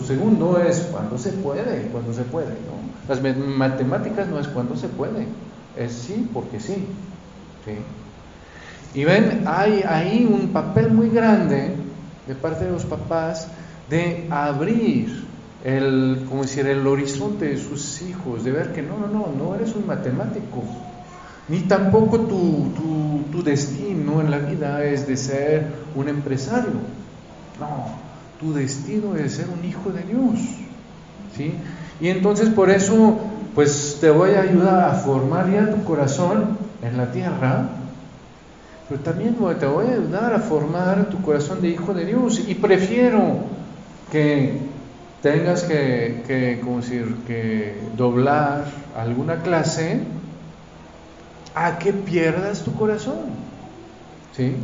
segundo 0.00 0.58
es 0.58 0.80
cuando 0.90 1.18
se 1.18 1.30
puede, 1.30 1.88
cuando 1.92 2.12
se 2.12 2.22
puede, 2.22 2.48
¿no? 2.48 2.84
Las 3.08 3.22
matemáticas 3.22 4.28
no 4.28 4.38
es 4.38 4.48
cuando 4.48 4.76
se 4.76 4.88
puede, 4.88 5.26
es 5.76 5.92
sí 5.92 6.28
porque 6.32 6.58
sí, 6.60 6.86
Y 8.94 9.04
ven, 9.04 9.44
hay 9.46 9.82
ahí 9.86 10.28
un 10.30 10.48
papel 10.48 10.90
muy 10.90 11.10
grande 11.10 11.74
de 12.26 12.34
parte 12.34 12.64
de 12.64 12.72
los 12.72 12.84
papás 12.84 13.48
de 13.90 14.26
abrir 14.30 15.24
el, 15.64 16.26
como 16.28 16.42
decir, 16.42 16.66
el 16.66 16.86
horizonte 16.86 17.46
de 17.46 17.58
sus 17.58 18.02
hijos, 18.02 18.44
de 18.44 18.52
ver 18.52 18.72
que 18.72 18.82
no, 18.82 18.98
no, 18.98 19.06
no, 19.06 19.32
no 19.36 19.54
eres 19.54 19.74
un 19.74 19.86
matemático, 19.86 20.62
ni 21.48 21.60
tampoco 21.60 22.20
tu, 22.20 22.68
tu, 23.30 23.42
destino 23.42 24.22
en 24.22 24.30
la 24.30 24.38
vida 24.38 24.84
es 24.84 25.06
de 25.06 25.18
ser 25.18 25.66
un 25.94 26.08
empresario, 26.08 26.70
no, 27.60 27.88
tu 28.40 28.54
destino 28.54 29.16
es 29.16 29.34
ser 29.34 29.48
un 29.50 29.68
hijo 29.68 29.90
de 29.90 30.02
Dios, 30.02 30.40
¿sí? 31.36 31.52
Y 32.00 32.08
entonces 32.08 32.48
por 32.48 32.70
eso, 32.70 33.18
pues 33.54 33.98
te 34.00 34.08
voy 34.08 34.30
a 34.30 34.40
ayudar 34.40 34.88
a 34.88 34.94
formar 34.94 35.52
ya 35.52 35.70
tu 35.70 35.84
corazón 35.84 36.56
en 36.82 36.96
la 36.96 37.12
tierra, 37.12 37.68
pero 38.88 39.00
también 39.02 39.36
te 39.58 39.66
voy 39.66 39.88
a 39.88 39.92
ayudar 39.92 40.32
a 40.32 40.38
formar 40.38 41.10
tu 41.10 41.20
corazón 41.20 41.60
de 41.60 41.68
hijo 41.68 41.92
de 41.92 42.06
Dios. 42.06 42.42
Y 42.48 42.54
prefiero 42.54 43.40
que 44.10 44.58
tengas 45.22 45.64
que, 45.64 46.22
que, 46.26 46.60
decir? 46.76 47.16
que 47.26 47.78
doblar 47.96 48.64
alguna 48.96 49.42
clase 49.42 50.00
a 51.54 51.78
que 51.78 51.92
pierdas 51.92 52.62
tu 52.62 52.74
corazón. 52.74 53.44
¿Sí? 54.36 54.56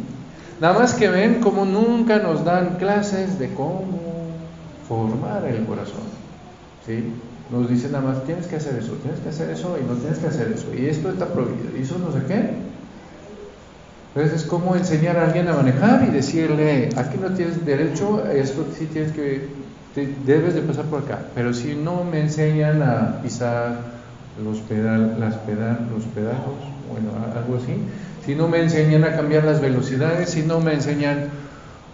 Nada 0.61 0.79
más 0.79 0.94
que 0.94 1.09
ven 1.09 1.40
como 1.40 1.64
nunca 1.64 2.18
nos 2.18 2.44
dan 2.44 2.76
clases 2.76 3.38
de 3.38 3.53
cómo 3.55 3.98
formar 4.88 5.44
el 5.46 5.64
corazón. 5.64 6.03
¿Sí? 6.87 7.12
Nos 7.50 7.68
dicen 7.68 7.92
nada 7.92 8.05
más, 8.05 8.24
tienes 8.24 8.46
que 8.46 8.57
hacer 8.57 8.76
eso, 8.76 8.92
tienes 9.03 9.20
que 9.20 9.31
hacer 9.31 9.50
eso 9.50 9.76
y 9.81 9.85
no 9.85 9.94
tienes 9.94 10.18
que 10.18 10.26
hacer 10.26 10.53
eso. 10.53 10.66
Y 10.74 10.87
esto 10.87 11.11
está 11.11 11.26
prohibido. 11.26 11.76
Y 11.79 11.83
eso 11.83 11.98
no 11.98 12.12
sé 12.12 12.24
qué. 12.26 12.50
Entonces 14.14 14.42
es 14.42 14.46
como 14.46 14.74
enseñar 14.74 15.16
a 15.18 15.26
alguien 15.26 15.48
a 15.48 15.55
manejar 15.55 16.05
y 16.09 16.11
decirle, 16.11 16.88
aquí 16.96 17.16
no 17.20 17.31
tienes 17.31 17.64
derecho, 17.64 18.24
esto 18.26 18.66
sí 18.76 18.87
tienes 18.87 19.12
que, 19.12 19.48
debes 20.26 20.55
de 20.55 20.62
pasar 20.62 20.87
por 20.87 21.03
acá. 21.03 21.20
Pero 21.35 21.55
si 21.55 21.76
no 21.76 22.05
me 22.05 22.20
enseñan 22.20 22.83
a 22.83 23.22
pisar 23.22 23.79
los, 24.42 24.59
pedal, 24.59 25.16
las 25.20 25.37
pedal, 25.37 25.88
los 25.94 26.05
pedajos, 26.07 26.55
bueno, 26.90 27.11
algo 27.35 27.57
así, 27.57 27.74
si 28.24 28.35
no 28.35 28.48
me 28.48 28.61
enseñan 28.61 29.05
a 29.05 29.16
cambiar 29.16 29.44
las 29.44 29.61
velocidades, 29.61 30.31
si 30.31 30.42
no 30.42 30.61
me 30.61 30.74
enseñan, 30.74 31.29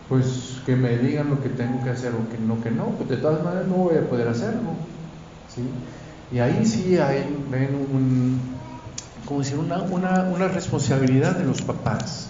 pues 0.08 0.60
que 0.66 0.76
me 0.76 0.98
digan 0.98 1.30
lo 1.30 1.42
que 1.42 1.48
tengo 1.48 1.82
que 1.84 1.90
hacer 1.90 2.12
o 2.12 2.28
que 2.30 2.38
no, 2.38 2.62
que 2.62 2.70
no, 2.70 2.86
pues 2.90 3.08
de 3.08 3.16
todas 3.16 3.42
maneras 3.44 3.66
no 3.68 3.74
voy 3.74 3.96
a 3.96 4.08
poder 4.08 4.28
hacerlo. 4.28 4.70
¿sí? 5.54 5.62
Y 6.34 6.40
ahí 6.40 6.66
sí 6.66 6.98
hay, 6.98 7.24
ven 7.50 8.40
como 9.26 9.40
decir, 9.40 9.58
una, 9.58 9.82
una, 9.82 10.24
una 10.24 10.48
responsabilidad 10.48 11.36
de 11.36 11.44
los 11.44 11.62
papás. 11.62 12.28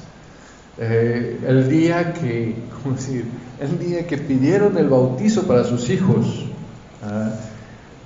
Eh, 0.78 1.38
el 1.46 1.68
día 1.68 2.12
que, 2.12 2.56
¿cómo 2.82 2.96
decir? 2.96 3.24
El 3.60 3.78
día 3.78 4.06
que 4.06 4.18
pidieron 4.18 4.76
el 4.76 4.88
bautizo 4.88 5.46
para 5.46 5.64
sus 5.64 5.88
hijos, 5.88 6.44
¿ah? 7.02 7.30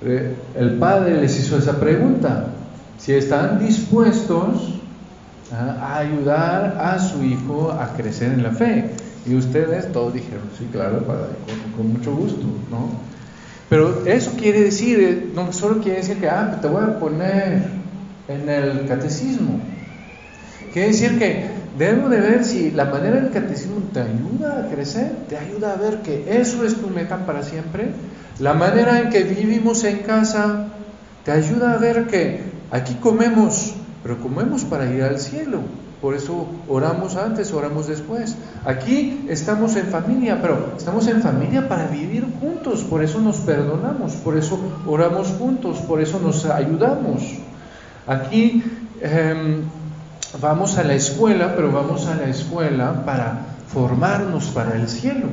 eh, 0.01 0.35
el 0.55 0.75
padre 0.75 1.19
les 1.19 1.37
hizo 1.39 1.57
esa 1.57 1.79
pregunta, 1.79 2.47
si 3.03 3.13
están 3.13 3.59
dispuestos 3.59 4.75
a 5.51 5.97
ayudar 5.97 6.77
a 6.79 6.99
su 6.99 7.23
hijo 7.23 7.71
a 7.71 7.93
crecer 7.93 8.31
en 8.31 8.43
la 8.43 8.51
fe. 8.51 8.91
Y 9.25 9.35
ustedes 9.35 9.91
todos 9.91 10.13
dijeron, 10.13 10.49
sí, 10.57 10.67
claro, 10.71 11.03
con, 11.75 11.93
mucho 11.93 12.15
gusto, 12.15 12.43
¿no? 12.69 12.89
Pero 13.69 14.05
eso 14.05 14.31
quiere 14.37 14.61
decir, 14.61 14.99
eh, 14.99 15.31
no 15.33 15.51
solo 15.53 15.81
quiere 15.81 15.99
decir 15.99 16.17
que, 16.17 16.29
ah, 16.29 16.57
te 16.61 16.67
voy 16.67 16.83
a 16.83 16.99
poner 16.99 17.63
en 18.27 18.49
el 18.49 18.87
catecismo. 18.87 19.59
Quiere 20.73 20.89
decir 20.89 21.17
que 21.19 21.49
debemos 21.77 22.09
de 22.09 22.19
ver 22.19 22.43
si 22.43 22.71
la 22.71 22.85
manera 22.85 23.17
del 23.17 23.31
catecismo 23.31 23.77
te 23.93 24.01
ayuda 24.01 24.65
a 24.65 24.73
crecer, 24.73 25.11
te 25.29 25.37
ayuda 25.37 25.73
a 25.73 25.75
ver 25.75 26.01
que 26.01 26.39
eso 26.39 26.65
es 26.65 26.75
tu 26.75 26.87
meta 26.87 27.25
para 27.25 27.43
siempre. 27.43 27.89
La 28.39 28.53
manera 28.53 28.99
en 28.99 29.09
que 29.09 29.23
vivimos 29.23 29.83
en 29.83 29.99
casa 29.99 30.67
te 31.23 31.31
ayuda 31.31 31.73
a 31.73 31.77
ver 31.77 32.07
que 32.07 32.50
aquí 32.71 32.95
comemos, 32.95 33.73
pero 34.03 34.19
comemos 34.19 34.63
para 34.63 34.91
ir 34.91 35.03
al 35.03 35.19
cielo. 35.19 35.59
Por 36.01 36.15
eso 36.15 36.47
oramos 36.67 37.15
antes, 37.15 37.53
oramos 37.53 37.87
después. 37.87 38.35
Aquí 38.65 39.25
estamos 39.29 39.75
en 39.75 39.85
familia, 39.85 40.39
pero 40.41 40.73
estamos 40.75 41.05
en 41.07 41.21
familia 41.21 41.69
para 41.69 41.85
vivir 41.85 42.25
juntos. 42.39 42.81
Por 42.81 43.03
eso 43.03 43.21
nos 43.21 43.37
perdonamos, 43.37 44.13
por 44.13 44.35
eso 44.35 44.59
oramos 44.87 45.27
juntos, 45.37 45.77
por 45.79 46.01
eso 46.01 46.19
nos 46.19 46.45
ayudamos. 46.45 47.21
Aquí 48.07 48.63
em, 48.99 49.61
vamos 50.41 50.79
a 50.79 50.83
la 50.83 50.95
escuela, 50.95 51.53
pero 51.55 51.71
vamos 51.71 52.07
a 52.07 52.15
la 52.15 52.25
escuela 52.25 53.05
para 53.05 53.45
formarnos 53.71 54.45
para 54.47 54.75
el 54.75 54.89
cielo. 54.89 55.27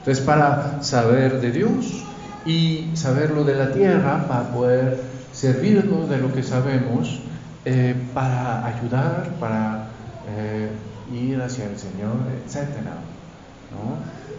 Entonces, 0.00 0.22
para 0.22 0.82
saber 0.82 1.40
de 1.40 1.52
Dios 1.52 2.04
y 2.44 2.90
saber 2.94 3.30
lo 3.30 3.44
de 3.44 3.54
la 3.54 3.72
tierra, 3.72 4.26
para 4.28 4.42
poder 4.50 5.11
servirnos 5.42 6.08
de 6.08 6.18
lo 6.18 6.32
que 6.32 6.44
sabemos, 6.44 7.20
eh, 7.64 7.96
para 8.14 8.64
ayudar, 8.64 9.34
para 9.40 9.88
eh, 10.28 10.68
ir 11.12 11.42
hacia 11.42 11.64
el 11.64 11.76
Señor, 11.76 12.14
etc. 12.46 12.68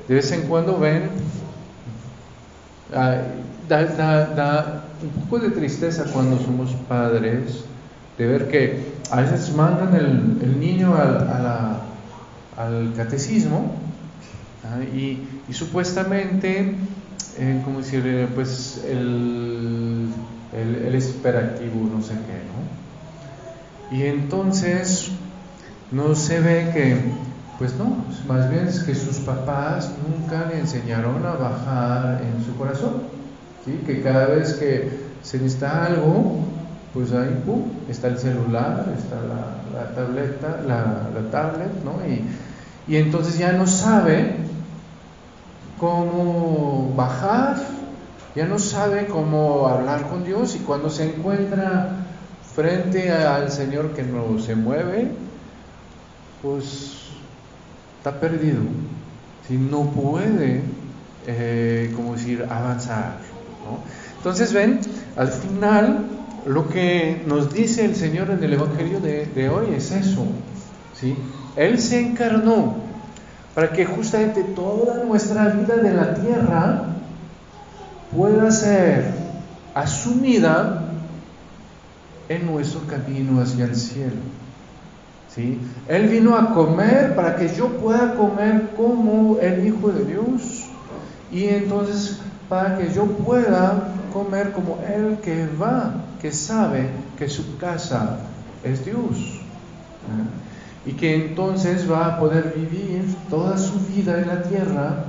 De 0.07 0.15
vez 0.15 0.31
en 0.31 0.43
cuando 0.43 0.79
ven, 0.79 1.09
da, 2.89 4.83
un 5.01 5.09
poco 5.23 5.39
de 5.39 5.49
tristeza 5.49 6.05
cuando 6.13 6.39
somos 6.39 6.71
padres 6.87 7.65
de 8.17 8.25
ver 8.25 8.47
que 8.47 8.93
a 9.11 9.19
veces 9.19 9.53
mandan 9.53 9.93
el, 9.95 10.57
niño 10.57 10.95
al, 10.95 11.81
al 12.55 12.93
catecismo 12.95 13.75
¿ah? 14.63 14.81
y, 14.81 15.27
supuestamente, 15.51 16.75
eh, 17.39 17.61
como 17.65 17.79
decir, 17.79 18.29
pues 18.35 18.85
el, 18.87 20.07
el, 20.55 20.95
esperativo, 20.95 21.89
no 21.93 22.01
sé 22.01 22.13
qué, 22.13 22.41
¿no? 22.49 23.97
Y 23.97 24.03
entonces 24.03 25.09
no 25.91 26.15
se 26.15 26.39
ve 26.39 26.71
que, 26.73 26.97
pues 27.59 27.75
no, 27.75 28.05
más 28.27 28.49
bien 28.49 28.67
es 28.67 28.79
que 28.79 28.95
sus 28.95 29.17
papás 29.17 29.91
nunca 30.07 30.47
le 30.49 30.59
enseñaron 30.59 31.25
a 31.25 31.33
bajar 31.33 32.21
en 32.21 32.43
su 32.43 32.55
corazón. 32.55 33.13
¿sí? 33.65 33.81
que 33.85 34.01
cada 34.01 34.27
vez 34.27 34.53
que 34.53 34.89
se 35.21 35.37
necesita 35.37 35.85
algo, 35.85 36.39
pues 36.93 37.11
ahí 37.11 37.41
pum, 37.45 37.63
está 37.89 38.07
el 38.07 38.17
celular, 38.17 38.85
está 38.97 39.15
la, 39.21 39.95
tableta, 39.95 40.61
la, 40.67 41.31
tablet, 41.31 41.71
¿no? 41.83 42.05
Y, 42.05 42.25
y 42.91 42.97
entonces 42.97 43.37
ya 43.37 43.53
no 43.53 43.65
sabe 43.65 44.35
cómo 45.79 46.93
bajar, 46.95 47.57
ya 48.35 48.45
no 48.45 48.57
sabe 48.57 49.05
cómo 49.05 49.67
hablar 49.67 50.09
con 50.09 50.23
Dios 50.23 50.55
y 50.55 50.59
cuando 50.59 50.89
se 50.89 51.05
encuentra 51.05 52.05
frente 52.55 53.11
al 53.11 53.51
Señor 53.51 53.91
que 53.91 54.03
no 54.03 54.39
se 54.39 54.55
mueve, 54.55 55.11
pues 56.41 57.03
está 57.97 58.19
perdido. 58.19 58.61
Si 59.47 59.57
no 59.57 59.91
puede, 59.91 60.61
eh, 61.27 61.91
como 61.95 62.13
decir, 62.13 62.45
avanzar. 62.49 63.17
Entonces 64.17 64.53
ven, 64.53 64.79
al 65.15 65.27
final 65.29 66.05
lo 66.45 66.67
que 66.67 67.21
nos 67.25 67.53
dice 67.53 67.85
el 67.85 67.95
Señor 67.95 68.29
en 68.31 68.43
el 68.43 68.53
Evangelio 68.53 68.99
de, 68.99 69.49
hoy 69.49 69.73
es 69.75 69.91
eso. 69.91 70.25
¿sí? 70.99 71.15
Él 71.55 71.79
se 71.79 71.99
encarnó 71.99 72.75
para 73.53 73.71
que 73.71 73.85
justamente 73.85 74.43
toda 74.43 75.03
nuestra 75.03 75.49
vida 75.49 75.75
de 75.75 75.93
la 75.93 76.15
tierra 76.15 76.92
pueda 78.15 78.51
ser 78.51 79.13
asumida 79.73 80.83
en 82.29 82.45
nuestro 82.45 82.81
camino 82.87 83.41
hacia 83.41 83.65
el 83.65 83.75
cielo. 83.75 84.21
¿Sí? 85.33 85.59
Él 85.87 86.09
vino 86.09 86.37
a 86.37 86.53
comer 86.53 87.15
para 87.15 87.35
que 87.35 87.49
yo 87.49 87.69
pueda 87.79 88.15
comer 88.15 88.71
como 88.77 89.39
el 89.39 89.65
Hijo 89.65 89.89
de 89.89 90.05
Dios. 90.05 90.65
Y 91.31 91.45
entonces 91.45 92.19
para 92.47 92.77
que 92.77 92.93
yo 92.93 93.05
pueda 93.05 93.89
comer 94.13 94.51
como 94.51 94.77
el 94.87 95.17
que 95.17 95.47
va, 95.59 95.93
que 96.21 96.31
sabe 96.31 96.87
que 97.17 97.27
su 97.27 97.57
casa 97.57 98.19
es 98.63 98.85
Dios. 98.85 99.41
Y 100.85 100.91
que 100.91 101.15
entonces 101.15 101.89
va 101.89 102.07
a 102.07 102.19
poder 102.19 102.53
vivir 102.55 103.03
toda 103.29 103.57
su 103.57 103.79
vida 103.87 104.21
en 104.21 104.27
la 104.27 104.43
tierra 104.43 105.05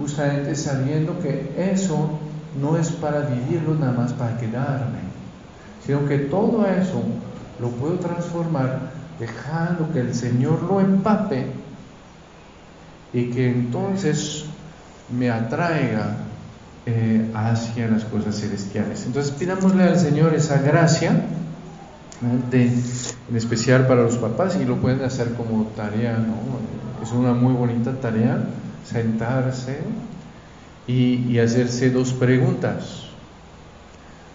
justamente 0.00 0.56
sabiendo 0.56 1.20
que 1.20 1.52
eso 1.56 2.18
no 2.60 2.76
es 2.76 2.90
para 2.90 3.20
vivirlo 3.20 3.74
nada 3.74 3.92
más 3.92 4.12
para 4.14 4.36
quedarme, 4.38 5.00
sino 5.84 6.06
que 6.08 6.18
todo 6.18 6.66
eso 6.66 7.02
lo 7.60 7.68
puedo 7.68 7.98
transformar 7.98 8.90
dejando 9.18 9.92
que 9.92 10.00
el 10.00 10.14
Señor 10.14 10.62
lo 10.62 10.80
empape 10.80 11.46
y 13.12 13.30
que 13.30 13.50
entonces 13.50 14.46
me 15.16 15.30
atraiga 15.30 16.16
eh, 16.86 17.30
hacia 17.34 17.88
las 17.88 18.04
cosas 18.04 18.40
celestiales. 18.40 19.04
Entonces 19.04 19.32
pidámosle 19.32 19.84
al 19.84 19.98
Señor 19.98 20.32
esa 20.34 20.62
gracia, 20.62 21.10
en 22.52 23.36
especial 23.36 23.86
para 23.86 24.02
los 24.02 24.16
papás, 24.16 24.56
y 24.60 24.64
lo 24.64 24.76
pueden 24.76 25.02
hacer 25.02 25.34
como 25.34 25.64
tarea, 25.76 26.16
¿no? 26.16 27.02
Es 27.02 27.12
una 27.12 27.34
muy 27.34 27.52
bonita 27.52 27.92
tarea 27.92 28.38
sentarse 28.90 29.78
y, 30.86 31.26
y 31.28 31.38
hacerse 31.38 31.90
dos 31.90 32.12
preguntas. 32.12 33.04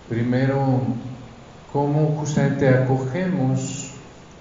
Primero, 0.09 0.81
¿cómo 1.73 2.15
justamente 2.19 2.69
acogemos 2.69 3.91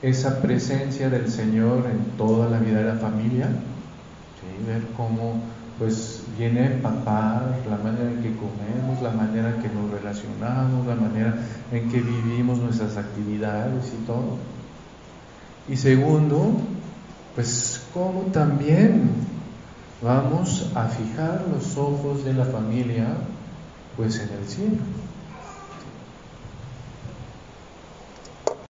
esa 0.03 0.43
presencia 0.43 1.09
del 1.09 1.31
Señor 1.31 1.87
en 1.91 2.17
toda 2.17 2.49
la 2.49 2.59
vida 2.59 2.79
de 2.79 2.85
la 2.85 2.97
familia? 2.97 3.49
Ver 4.67 4.83
cómo 4.97 5.43
pues 5.79 6.23
viene 6.39 6.61
a 6.61 6.67
empapar 6.67 7.57
la 7.69 7.77
manera 7.77 8.11
en 8.11 8.23
que 8.23 8.33
comemos, 8.37 9.03
la 9.03 9.11
manera 9.11 9.51
en 9.51 9.63
que 9.63 9.69
nos 9.69 9.91
relacionamos, 9.91 10.87
la 10.87 10.95
manera 10.95 11.35
en 11.73 11.91
que 11.91 12.01
vivimos 12.01 12.59
nuestras 12.59 12.97
actividades 12.97 13.93
y 13.93 14.07
todo. 14.07 14.39
Y 15.69 15.77
segundo, 15.77 16.53
pues 17.35 17.83
cómo 17.93 18.23
también 18.33 19.11
vamos 20.03 20.71
a 20.75 20.89
fijar 20.89 21.45
los 21.53 21.77
ojos 21.77 22.25
de 22.25 22.35
la 22.35 22.45
familia 22.45 23.07
pues 23.97 24.19
en 24.21 24.31
el 24.39 24.49
cielo. 24.49 24.79